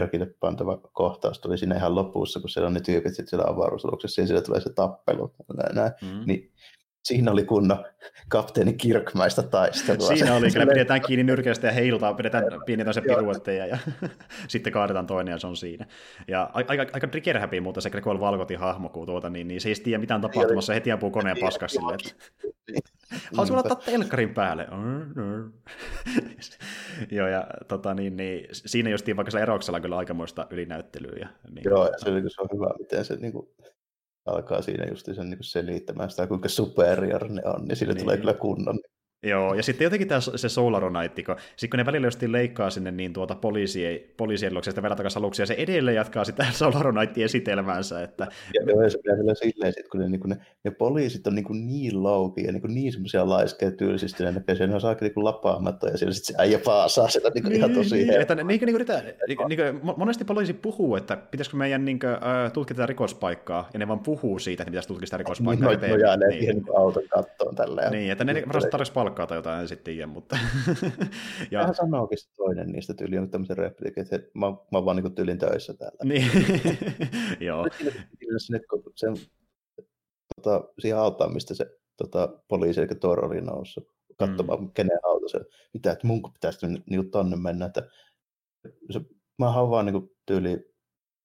[0.00, 4.20] merkille pantava kohtaus tuli siinä ihan lopussa, kun siellä on ne tyypit sitten siellä avaruusaluksessa,
[4.20, 5.92] ja siellä tulee se tappelu, näin, näin.
[6.02, 6.26] Mm.
[6.26, 6.52] niin
[7.04, 7.84] siinä oli kunnon
[8.28, 10.08] kapteeni Kirkmaista taistelua.
[10.08, 13.78] Siinä oli, kyllä pidetään kiinni nyrkeistä ja heiltaa, pidetään pieni toisen piruetteja ja
[14.48, 15.86] sitten kaadetaan toinen ja se on siinä.
[16.28, 19.68] Ja aika, aika trigger happy mutta se Gregor Valkotin hahmo, kun tuota, niin, niin se
[19.68, 22.00] ei tiedä mitään tapahtumassa, heti ampuu koneen paskaksi silleen,
[23.32, 24.66] Haluaisin laittaa telkkarin päälle.
[27.10, 31.16] Joo, ja tota, niin, niin, siinä justiin vaikka se eroksella kyllä aikamoista ylinäyttelyä.
[31.20, 33.48] Ja, niin, Joo, ja se, se on hyvä, miten se niin kuin,
[34.26, 38.02] alkaa siinä just sen niin selittämään sitä, kuinka superior ne on, niin sille niin.
[38.02, 38.78] tulee kyllä kunnon
[39.24, 42.70] Joo, ja sitten jotenkin tämä, se Solar Knight, kun, sit kun ne välillä just leikkaa
[42.70, 46.92] sinne niin tuota poliisien, poliisien luokse, sitten takaisin aluksi, ja se edelleen jatkaa sitä Solar
[46.92, 48.02] Knightin esitelmäänsä.
[48.02, 48.26] Että...
[48.54, 51.44] Ja, joo, se pitää silleen, sit, kun ne, niin kun ne, ne, poliisit on niin,
[51.44, 55.04] kuin niin louki ja niin, kuin niin semmoisia laiskeja tyylisesti, ne näkee, ne on saakka
[55.04, 58.34] niin lapaamatta, ja siellä sitten se äijä paasaa sitä niin niin, ihan tosi niin, että,
[58.34, 58.76] niin, niin, niin,
[59.48, 63.78] niin, niin, monesti poliisi puhuu, että pitäisikö meidän niin kuin, uh, tutkia tätä rikospaikkaa, ja
[63.78, 65.70] ne vaan puhuu siitä, että pitäisi tutkia sitä rikospaikkaa.
[65.70, 66.64] Niin, no, no, ne niin.
[66.76, 67.92] auton kattoon tälleen.
[67.92, 70.38] Niin, että ne varmasti tarvitsisi palkkaa tai jotain, en sitten tiedä, mutta...
[71.50, 71.60] ja...
[71.60, 75.14] Vähän sanookin se toinen niistä tyyliin, on tämmöisen repliikin, että mä, mä oon vaan niin
[75.14, 75.98] tyylin töissä täällä.
[76.04, 76.30] Niin,
[77.48, 77.66] joo.
[78.38, 79.16] Sinne, kun sen,
[80.36, 83.88] tota, siihen autaan, mistä se tota, poliisi, eli Thor oli noussut
[84.18, 84.70] katsomaan, mm.
[84.74, 85.40] kenen auto se,
[85.74, 87.88] mitä, että mun pitäisi niin tonne mennä, että
[88.90, 89.00] se,
[89.38, 90.64] mä oon vaan niin tyyliin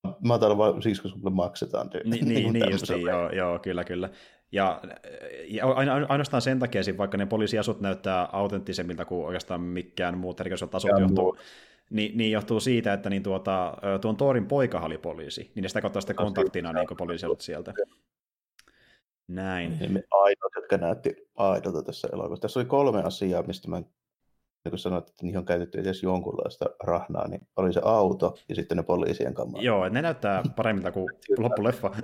[0.04, 1.90] Mä oon täällä vaan siksi, koska maksetaan.
[1.90, 2.10] Tyyli.
[2.10, 4.10] Niin, niin, niin justiin, joo, joo, kyllä, kyllä.
[4.52, 4.82] Ja,
[5.48, 5.66] ja
[6.10, 11.38] ainoastaan sen takia, vaikka ne poliisiasut näyttää autenttisemmilta kuin oikeastaan mikään muut erikoiset asut johtuu,
[11.90, 15.82] niin, niin, johtuu siitä, että niin tuota, tuon Torin poika oli poliisi, niin ne sitä
[15.82, 17.74] kautta sitten kontaktina niin poliisiasut sieltä.
[19.28, 19.72] Näin.
[20.12, 22.42] Ainoat, jotka näytti aidolta tässä elokuvassa.
[22.42, 23.82] Tässä oli kolme asiaa, mistä mä
[24.64, 28.56] niin kun sanoit, että niihin on käytetty edes jonkunlaista rahnaa, niin oli se auto ja
[28.56, 29.64] sitten ne poliisien kamera.
[29.64, 31.96] Joo, ne näyttää paremmilta kuin loppuleffa.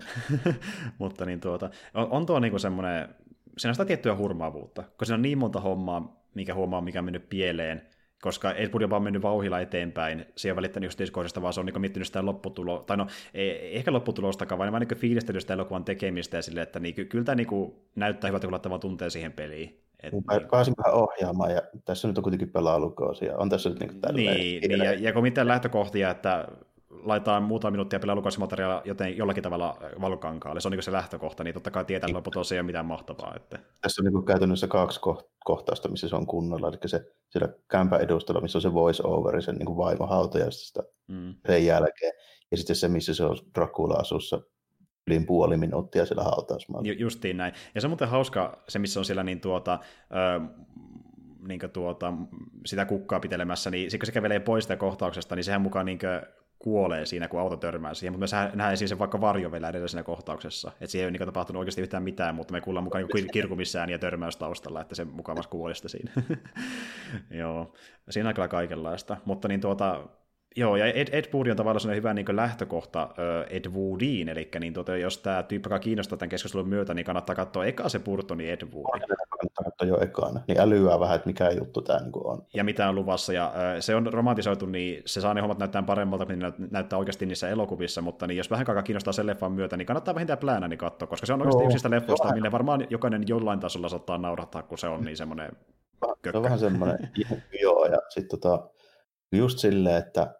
[0.99, 3.09] Mutta niin tuota, on, on tuo niinku semmoinen,
[3.57, 7.05] siinä on sitä tiettyä hurmaavuutta, koska siinä on niin monta hommaa, mikä huomaa, mikä on
[7.05, 7.81] mennyt pieleen,
[8.21, 11.65] koska Wood on vaan mennyt vauhilla eteenpäin, se on välittänyt just diskoisesta, vaan se on
[11.65, 16.37] niin miettinyt sitä lopputuloa, tai no, ei, ehkä lopputulostakaan, vaan niin fiilistellyt sitä elokuvan tekemistä
[16.37, 17.47] ja sille, että niin, kyllä tämä niin
[17.95, 19.84] näyttää hyvältä, kun laittaa tunteen siihen peliin.
[20.05, 23.37] Et, niin, pääsin vähän ohjaamaan, ja tässä nyt on kuitenkin pelaalukausia.
[23.37, 26.47] On tässä nyt niin niin, niin, ja, ja kun mitään lähtökohtia, että
[27.03, 31.71] laitetaan muutama minuuttia pelaalukausimateriaalia joten jollakin tavalla valkokankaalle, se on niin se lähtökohta, niin totta
[31.71, 33.33] kai tietää, ei ole mitään mahtavaa.
[33.35, 33.59] Että...
[33.81, 34.99] Tässä on niin käytännössä kaksi
[35.45, 39.41] kohtausta, missä se on kunnolla, eli se siellä kämpän edustalla, missä on se voice over,
[39.41, 41.35] sen niin vaimo hautajasta mm.
[41.47, 42.13] sen jälkeen,
[42.51, 44.41] ja sitten se, missä se on Dracula-asussa
[45.07, 46.87] yli puoli minuuttia siellä hautausmaalla.
[46.87, 47.53] Ju- justiin näin.
[47.75, 49.79] Ja se on muuten hauska, se missä on siellä niin tuota,
[50.11, 50.41] ö,
[51.47, 52.13] niin tuota,
[52.65, 55.99] sitä kukkaa pitelemässä, niin kun se kävelee pois sitä kohtauksesta, niin sehän mukaan niin
[56.59, 60.03] kuolee siinä, kun auto törmää siihen, mutta me nähdään siis vaikka varjo vielä edellä siinä
[60.03, 63.31] kohtauksessa, että siihen ei ole niin tapahtunut oikeasti yhtään mitään, mutta me kuullaan mukaan niin
[63.31, 66.11] kirkumissään ja törmäys taustalla, että se mukavasti kuolista siinä.
[67.39, 67.73] Joo,
[68.09, 70.07] siinä on kyllä kaikenlaista, mutta niin tuota,
[70.57, 73.09] Joo, ja Ed, Ed Wood on tavallaan sellainen hyvä niin lähtökohta
[73.49, 77.35] Ed Woodiin, eli niin tuota, jos tämä tyyppi, joka kiinnostaa tämän keskustelun myötä, niin kannattaa
[77.35, 78.99] katsoa eka se Burtoni Ed Wood.
[78.99, 82.45] Kannattaa katsoa jo ekana, niin älyää vähän, että mikä juttu tämä niin on.
[82.53, 86.25] Ja mitä on luvassa, ja se on romantisoitu, niin se saa ne hommat näyttää paremmalta,
[86.25, 89.77] kuin ne näyttää oikeasti niissä elokuvissa, mutta niin jos vähän aikaa kiinnostaa sen leffan myötä,
[89.77, 92.87] niin kannattaa vähintään pläänä niin katsoa, koska se on oikeasti no, yksistä leffoista, minne varmaan
[92.89, 95.51] jokainen jollain tasolla saattaa naurattaa, kun se on niin semmoinen
[96.31, 97.09] se on vähän semmoinen,
[97.61, 98.69] joo, ja sitten tota,
[99.31, 100.35] just silleen, että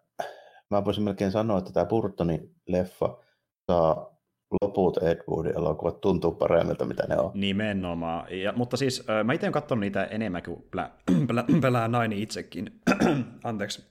[0.70, 3.18] mä voisin melkein sanoa, että tämä Burtonin leffa
[3.66, 4.16] saa
[4.62, 7.30] loput Ed Woodin elokuvat tuntuu paremmilta, mitä ne on.
[7.34, 8.38] Nimenomaan.
[8.42, 10.90] Ja, mutta siis mä itse olen katsonut niitä enemmän kuin Plä,
[11.28, 12.80] Plä, Plä Naini itsekin.
[13.44, 13.84] Anteeksi.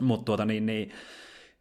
[0.00, 0.92] Mutta tuota niin, niin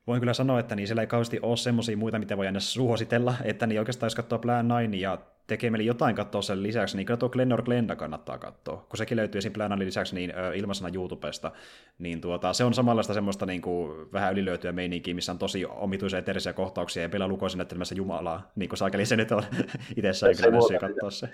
[0.08, 3.34] voin kyllä sanoa, että niin siellä ei kauheasti ole semmoisia muita, mitä voi aina suositella,
[3.44, 5.18] että niin oikeastaan jos katsoo Plan 9 ja
[5.50, 9.18] tekee meille jotain katsoa sen lisäksi, niin kyllä tuo Glenor Glenda kannattaa katsoa, kun sekin
[9.18, 9.54] löytyy esim.
[9.54, 11.52] Plan lisäksi niin ö, ilmaisena YouTubesta,
[12.00, 16.20] niin tuota, se on samanlaista semmoista niin kuin, vähän ylilöytyä meininkiä, missä on tosi omituisia
[16.20, 19.44] eteerisiä kohtauksia, ja vielä lukoisin näyttelemässä Jumalaa, niin kuin saakeli se nyt on
[19.98, 21.30] itsessään kyllä myös katsoa se.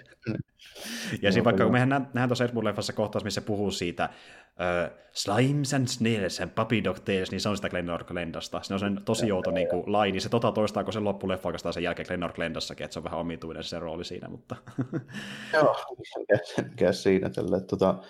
[1.21, 4.09] ja siinä vaikka kun mehän nähdään tuossa Edmund-leffassa kohtaus, missä se puhuu siitä
[4.59, 8.59] uh, Slimes and Snails and Puppy Dog Tales, niin se on sitä Glenor Glendasta.
[8.63, 11.73] Se on sen tosi outo niin kuin, laini, se tota toistaa, kun se loppuleffa oikeastaan
[11.73, 14.55] sen jälkeen Glenor Glendassakin, että se on vähän omituinen se rooli siinä, mutta...
[15.53, 15.75] Joo,
[16.69, 17.59] mikä siinä tällä.
[17.59, 18.03] Tota,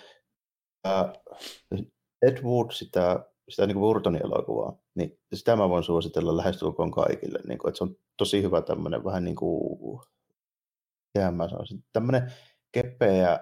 [2.22, 7.38] Ed Wood, sitä, sitä niin Burtonin elokuvaa, niin sitä mä voin suositella lähestulkoon kaikille.
[7.48, 10.00] Niin kuin, että se on tosi hyvä tämmöinen vähän niin kuin,
[11.32, 12.32] mä sanoisin, tämmöinen
[12.72, 13.40] kepeä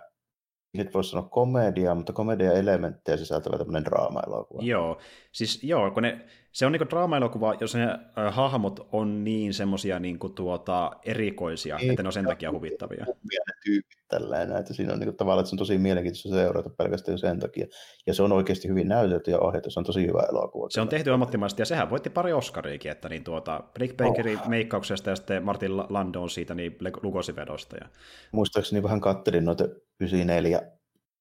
[0.74, 4.62] nyt voisi sanoa komedia, mutta komedia-elementtejä sisältävä tämmöinen draama-elokuva.
[4.62, 4.98] Joo,
[5.32, 6.20] siis joo, kun ne,
[6.52, 11.90] se on niinku draama-elokuva, jos ne äh, hahmot on niin semmoisia niinku tuota, erikoisia, niin,
[11.90, 13.04] että ne on sen takia huvittavia.
[13.06, 17.18] Ne tyypit tällainen, että siinä on niinku tavallaan, että se on tosi mielenkiintoista seurata pelkästään
[17.18, 17.66] sen takia.
[18.06, 20.66] Ja se on oikeasti hyvin näytelty ja ohjattu, se on tosi hyvä elokuva.
[20.70, 24.48] Se on tehty ammattimaisesti ja sehän voitti pari Oscariikin, että niin tuota, Brick Bakerin oh.
[24.48, 27.76] meikkauksesta ja sitten Martin Landon siitä niin lukosivedosta.
[27.76, 27.88] Ja...
[28.32, 29.64] Muistaakseni vähän kattelin noita
[30.00, 30.62] 94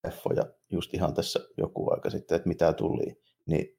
[0.03, 3.77] leffoja just ihan tässä joku aika sitten, että mitä tuli, niin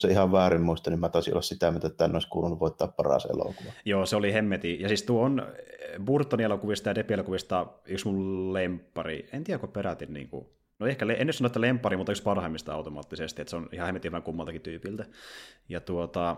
[0.00, 3.24] se ihan väärin muista, niin mä taisin olla sitä, mitä tänne olisi kuulunut voittaa paras
[3.24, 3.72] elokuva.
[3.84, 4.80] Joo, se oli hemmeti.
[4.80, 9.28] Ja siis tuo on eh, Burtonin elokuvista ja Depi-elokuvista yksi mun lempari.
[9.32, 10.46] En tiedä, kun perätin niin kuin...
[10.78, 14.12] No ehkä, en sano, että lempari, mutta yksi parhaimmista automaattisesti, että se on ihan hemmetin
[14.12, 15.04] vähän kummaltakin tyypiltä.
[15.68, 16.36] Ja tuota,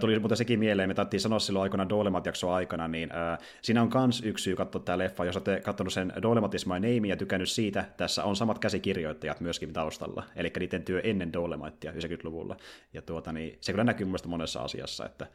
[0.00, 3.82] Tuli muuten sekin mieleen, me taittiin sanoa silloin aikoina Dolemat jakso aikana, niin äh, siinä
[3.82, 7.08] on kans yksi syy katsoa tämä leffa, jos olette katsonut sen Dolemat is my name
[7.08, 12.56] ja tykännyt siitä, tässä on samat käsikirjoittajat myöskin taustalla, eli niiden työ ennen Dolematia 90-luvulla,
[12.92, 15.26] ja tuota, niin, se kyllä näkyy mielestäni monessa asiassa, että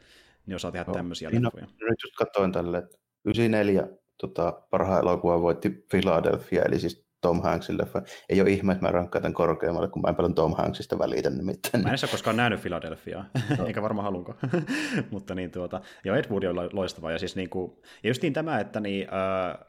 [0.46, 1.66] ne osaa tehdä no, tämmöisiä niin leffoja.
[1.66, 3.88] Nyt just katsoin tälle, että 94
[4.18, 8.02] tota, parhaan elokuva voitti Philadelphia, eli siis Tom Hanksin leffa.
[8.28, 11.30] Ei ole ihme, että mä rankkaan tämän korkeammalle, kun mä en paljon Tom Hanksista välitä
[11.30, 11.84] nimittäin.
[11.84, 13.24] Mä en ole koskaan nähnyt Philadelphiaa,
[13.58, 13.66] no.
[13.66, 14.34] eikä varmaan halunko.
[15.10, 17.12] Mutta niin tuota, ja Ed Wood on loistava.
[17.12, 19.67] Ja, siis niin kuin, ja justiin tämä, että niin, äh,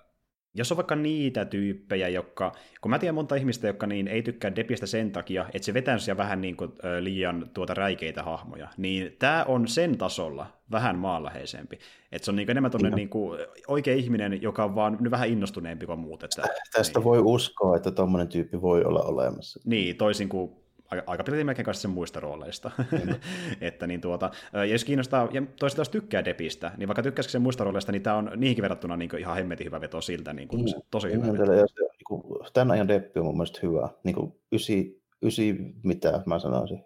[0.60, 2.52] jos on vaikka niitä tyyppejä, jotka,
[2.82, 5.98] kun mä tiedän monta ihmistä, jotka niin ei tykkää Depistä sen takia, että se vetää
[6.18, 11.80] vähän niin kuin, ö, liian tuota räikeitä hahmoja, niin tämä on sen tasolla vähän maanläheisempi.
[12.12, 15.86] Että se on niin enemmän tuonne niin kuin, oikea ihminen, joka on vaan vähän innostuneempi
[15.86, 16.24] kuin muut.
[16.24, 16.44] Että,
[16.74, 17.04] Tästä niin.
[17.04, 19.60] voi uskoa, että tuommoinen tyyppi voi olla olemassa.
[19.66, 20.52] Niin, toisin kuin
[20.92, 22.72] aika pitkälti melkein kanssa sen muista rooleista.
[23.62, 27.42] Että niin tuota, ja jos kiinnostaa, ja toiset taas tykkää Depistä, niin vaikka tykkäisikö sen
[27.42, 30.62] muista rooleista, niin tämä on niihinkin verrattuna niin ihan hemmetin hyvä veto siltä, niin kuin,
[30.62, 30.82] mm.
[30.92, 31.54] tosi hyvä veto.
[31.54, 32.24] Ja se, niin kuin,
[32.54, 33.90] tämän ajan Deppi on mun mielestä hyvä.
[34.04, 36.84] Niin kuin ysi, ysi, mitä mä sanoisin,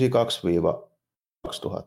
[0.00, 0.06] 92-2000,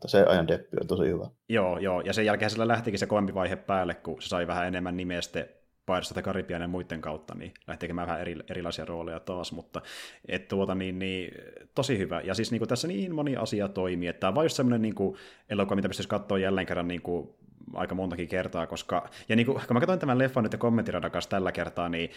[0.06, 1.28] se ajan Deppi on tosi hyvä.
[1.50, 4.68] Joo, joo, ja sen jälkeen sillä lähtikin se kovempi vaihe päälle, kun se sai vähän
[4.68, 5.46] enemmän nimestä
[5.88, 9.82] Pirates of Caribbean ja muiden kautta, niin lähti tekemään vähän eri, erilaisia rooleja taas, mutta
[10.28, 11.32] et tuota, niin, niin,
[11.76, 12.22] tosi hyvä.
[12.22, 14.96] Ja siis niin kuin tässä niin moni asia toimii, että tämä on just semmoinen niin
[14.96, 15.18] kuin,
[15.50, 17.30] elokuva, mitä pystyisi katsoa jälleen kerran niin kuin,
[17.74, 21.30] aika montakin kertaa, koska, ja niin kuin, kun mä katsoin tämän leffan nyt kommenttiradan kanssa
[21.30, 22.10] tällä kertaa, niin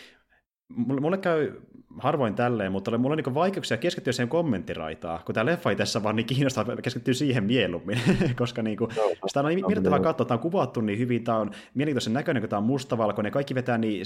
[0.76, 1.52] mulle, mulle käy
[1.98, 6.16] harvoin tälleen, mutta mulla on niin vaikeuksia keskittyä siihen kommenttiraitaan, kun tämä leffa tässä vaan
[6.16, 7.98] niin kiinnostaa keskittyä siihen mieluummin,
[8.38, 11.38] koska niin kuin, no, sitä on niin miellyttävää katsoa, tämä on kuvattu niin hyvin, tämä
[11.38, 14.02] on mielenkiintoisen näköinen, kun tämä on mustavalkoinen, kaikki vetää niin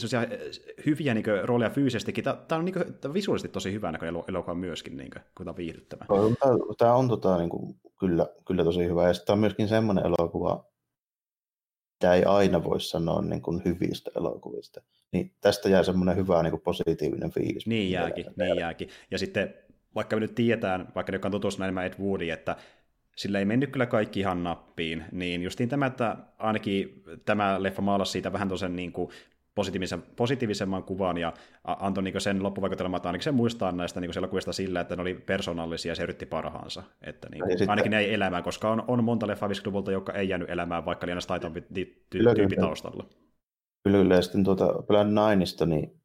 [0.86, 3.92] hyviä niin kuin, rooleja fyysisesti, tämä, tämä on niin kuin, tämä on visuaalisesti tosi hyvä
[3.92, 6.04] näköinen elokuva myöskin, niin kuin, kun tämä on viihdyttävä.
[6.78, 10.64] Tämä on tota, niin kuin, kyllä, kyllä tosi hyvä, ja tämä on myöskin semmoinen elokuva,
[12.04, 14.80] mitä ei aina voi sanoa niin kuin hyvistä elokuvista.
[15.12, 17.66] Niin tästä jää semmoinen hyvä niin kuin positiivinen fiilis.
[17.66, 18.88] Niin jääkin, niin jääkin.
[19.10, 19.54] Ja sitten
[19.94, 22.56] vaikka me nyt tiedetään, vaikka ne, jotka on enemmän Ed Woodiin, että
[23.16, 28.12] sillä ei mennyt kyllä kaikki ihan nappiin, niin justiin tämä, että ainakin tämä leffa maalasi
[28.12, 29.10] siitä vähän tosen niin kuin
[29.54, 31.32] positiivisen, positiivisemman kuvan ja
[31.64, 35.14] antoi niin sen loppuvaikutelman, että ainakin se muistaa näistä niin elokuvista sillä, että ne oli
[35.14, 36.82] persoonallisia ja se yritti parhaansa.
[37.02, 37.90] Että niin kuin, ainakin sitten...
[37.90, 41.20] ne ei elämään, koska on, on monta leffa 50-luvulta, joka ei jäänyt elämään, vaikka liian
[41.26, 43.04] taitampi ty- tyyppi taustalla.
[43.84, 44.14] Kyllä, kyllä.
[44.14, 46.00] Ja sitten tuota Plan Nineista, niin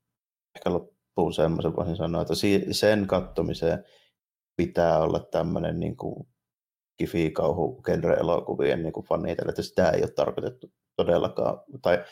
[0.55, 2.33] ehkä loppuun semmoisen voisin sanoa, että
[2.71, 3.83] sen kattomiseen
[4.57, 6.27] pitää olla tämmöinen niin kuin
[6.97, 12.03] kifi-kauhu genre-elokuvien niin fanit, että sitä ei ole tarkoitettu todellakaan, tai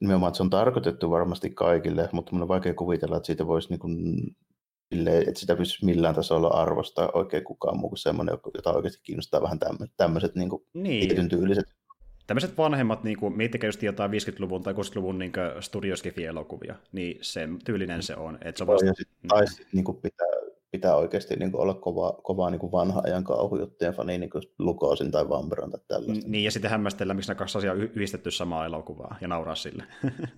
[0.00, 3.68] nimenomaan, että se on tarkoitettu varmasti kaikille, mutta mun on vaikea kuvitella, että siitä voisi
[3.68, 4.16] niin kuin,
[5.26, 9.58] että sitä pystyisi millään tasolla arvostaa oikein kukaan muu kuin semmoinen, jota oikeasti kiinnostaa vähän
[9.96, 11.08] tämmöiset niin kuin, niin.
[11.08, 11.66] tietyn tyyliset
[12.30, 18.02] tämmöiset vanhemmat, niin kuin, miettikää just jotain 50-luvun tai 60-luvun niin studioskifi-elokuvia, niin sen tyylinen
[18.02, 18.38] se on.
[18.42, 18.92] Että se on vasta...
[19.28, 20.26] tai sitten niin pitää,
[20.70, 24.42] pitää oikeasti niin kuin olla kova, kova niin kuin vanha ajan kauhujuttujen fani, niin kuin
[24.58, 26.28] Lukosin tai Vamberon tai tällaista.
[26.28, 29.84] Niin, ja sitten hämmästellä, miksi nämä kaksi asiaa yhdistetty samaa elokuvaa ja nauraa sille.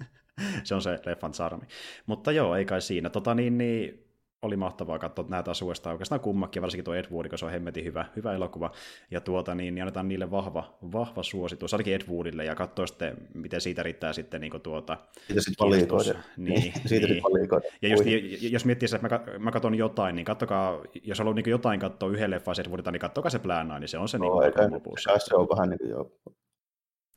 [0.64, 1.66] se on se leffan charmi.
[2.06, 3.10] Mutta joo, ei kai siinä.
[3.10, 4.11] Tota, niin, niin,
[4.42, 7.50] oli mahtavaa katsoa näitä taas uudestaan oikeastaan kummakin, varsinkin tuo Ed Wood, koska se on
[7.50, 8.70] hemmetin hyvä, hyvä elokuva,
[9.10, 13.16] ja tuota, niin, niin annetaan niille vahva, vahva suositus, ainakin Ed Woodille, ja katsoa sitten,
[13.34, 14.96] miten siitä riittää sitten niin kuin tuota...
[15.26, 16.18] Siitä sitten valikoida.
[16.36, 17.22] Niin, siitä niin.
[17.22, 17.68] valikoida.
[17.82, 18.04] Ja just,
[18.40, 22.30] jos miettii, että mä, mä katson jotain, niin kattokaa, jos haluaa niin jotain katsoa yhden
[22.30, 25.18] leffan Ed Woodilta, niin kattokaa se Plan niin se on se no, niin kuin lopussa.
[25.18, 26.10] Se on vähän niin kuin jo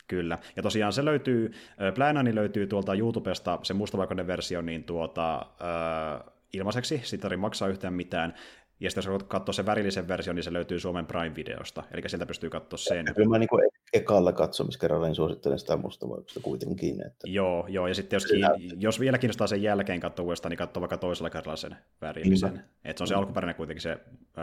[0.08, 0.38] Kyllä.
[0.56, 1.52] Ja tosiaan se löytyy,
[1.96, 7.94] Planani löytyy tuolta YouTubesta, se mustavalkoinen versio, niin tuota, äh, ilmaiseksi, siitä ei maksaa yhtään
[7.94, 8.34] mitään.
[8.80, 12.50] Ja sitten jos katsoo se värillisen versio, niin se löytyy Suomen Prime-videosta, eli sieltä pystyy
[12.50, 13.06] katsoa sen.
[13.16, 17.06] Kyllä mä niin kuin ekalla katsomiskerralla niin suosittelen sitä mustavalkoista kuitenkin.
[17.06, 17.28] Että...
[17.28, 18.82] Joo, joo, ja sitten jos, kiin...
[18.82, 22.64] jos vielä kiinnostaa sen jälkeen katsoa uudestaan, niin katsoo vaikka toisella kerralla sen värillisen.
[22.86, 23.98] Että se on se alkuperäinen kuitenkin se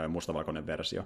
[0.07, 1.05] mustavalkoinen versio.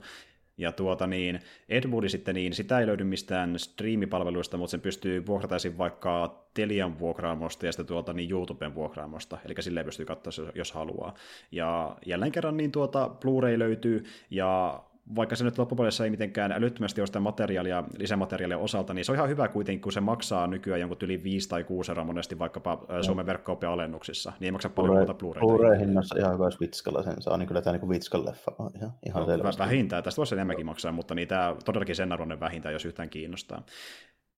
[0.57, 1.39] Ja tuota niin,
[1.69, 7.65] Edwoodi sitten, niin sitä ei löydy mistään striimipalveluista, mutta sen pystyy vuokrataisin vaikka Telian vuokraamosta
[7.65, 11.13] ja sitten tuota niin YouTuben vuokraamosta, eli silleen pystyy katsoa, jos haluaa.
[11.51, 14.83] Ja jälleen kerran niin tuota Blu-ray löytyy, ja
[15.15, 19.15] vaikka se nyt loppupuolessa ei mitenkään älyttömästi ole sitä materiaalia, lisämateriaalia osalta, niin se on
[19.15, 22.85] ihan hyvä kuitenkin, kun se maksaa nykyään jonkun yli 5 tai 6 euroa monesti vaikkapa
[22.89, 23.03] no.
[23.03, 25.39] Suomen verkkoopia alennuksissa, niin ei maksa paljon muuta Blu-rayta.
[25.39, 28.71] Blu-ray hinnassa ihan hyvä, jos Vitskalla sen saa, niin kyllä tämä niin Vitskan leffa on
[28.75, 29.61] ihan, ihan no, selvästi.
[29.61, 33.61] Vähintään, tästä voisi enemmänkin maksaa, mutta niin tämä todellakin sen arvoinen vähintään, jos yhtään kiinnostaa.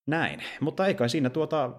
[0.07, 1.71] Näin, mutta ei kai siinä tuota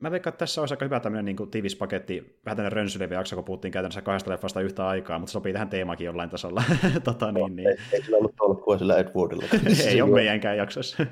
[0.00, 3.14] mä veikkaan, että tässä olisi aika hyvä tämmöinen niin kuin, tiivis paketti, vähän tämmöinen rönsylevi
[3.14, 6.62] jakso, kun puhuttiin käytännössä kahdesta leffasta yhtä aikaa, mutta sopii tähän teemakin jollain tasolla.
[7.04, 7.68] tota, niin, niin.
[7.68, 9.44] Ei, ei sillä ollut tolkkua sillä Ed Woodilla.
[9.90, 11.06] ei ole meidänkään jaksossa.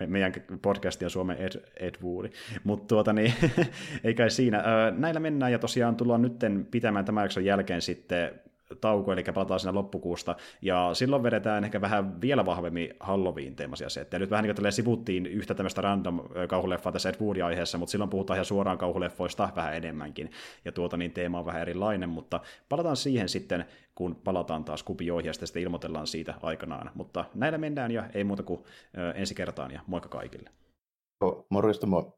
[0.00, 0.32] Me, meidän
[0.62, 2.30] podcasti on Suomen Ed, Ed Woodi.
[2.64, 3.34] Mutta tuota, niin,
[4.04, 4.62] ei kai siinä.
[4.96, 8.40] Näillä mennään ja tosiaan tullaan nytten pitämään tämän jakson jälkeen sitten
[8.80, 14.18] tauko, eli palataan siinä loppukuusta, ja silloin vedetään ehkä vähän vielä vahvemmin Halloween-teemaisia settejä.
[14.18, 18.36] Nyt vähän niin kuin sivuttiin yhtä tämmöistä random kauhuleffaa tässä Ed aiheessa, mutta silloin puhutaan
[18.36, 20.30] ihan suoraan kauhuleffoista vähän enemmänkin,
[20.64, 23.64] ja tuota niin teema on vähän erilainen, mutta palataan siihen sitten,
[23.94, 26.90] kun palataan taas kupioihin ja sitten ilmoitellaan siitä aikanaan.
[26.94, 28.64] Mutta näillä mennään ja ei muuta kuin
[29.14, 30.50] ensi kertaan ja moikka kaikille.
[31.48, 32.12] Morjesta moi.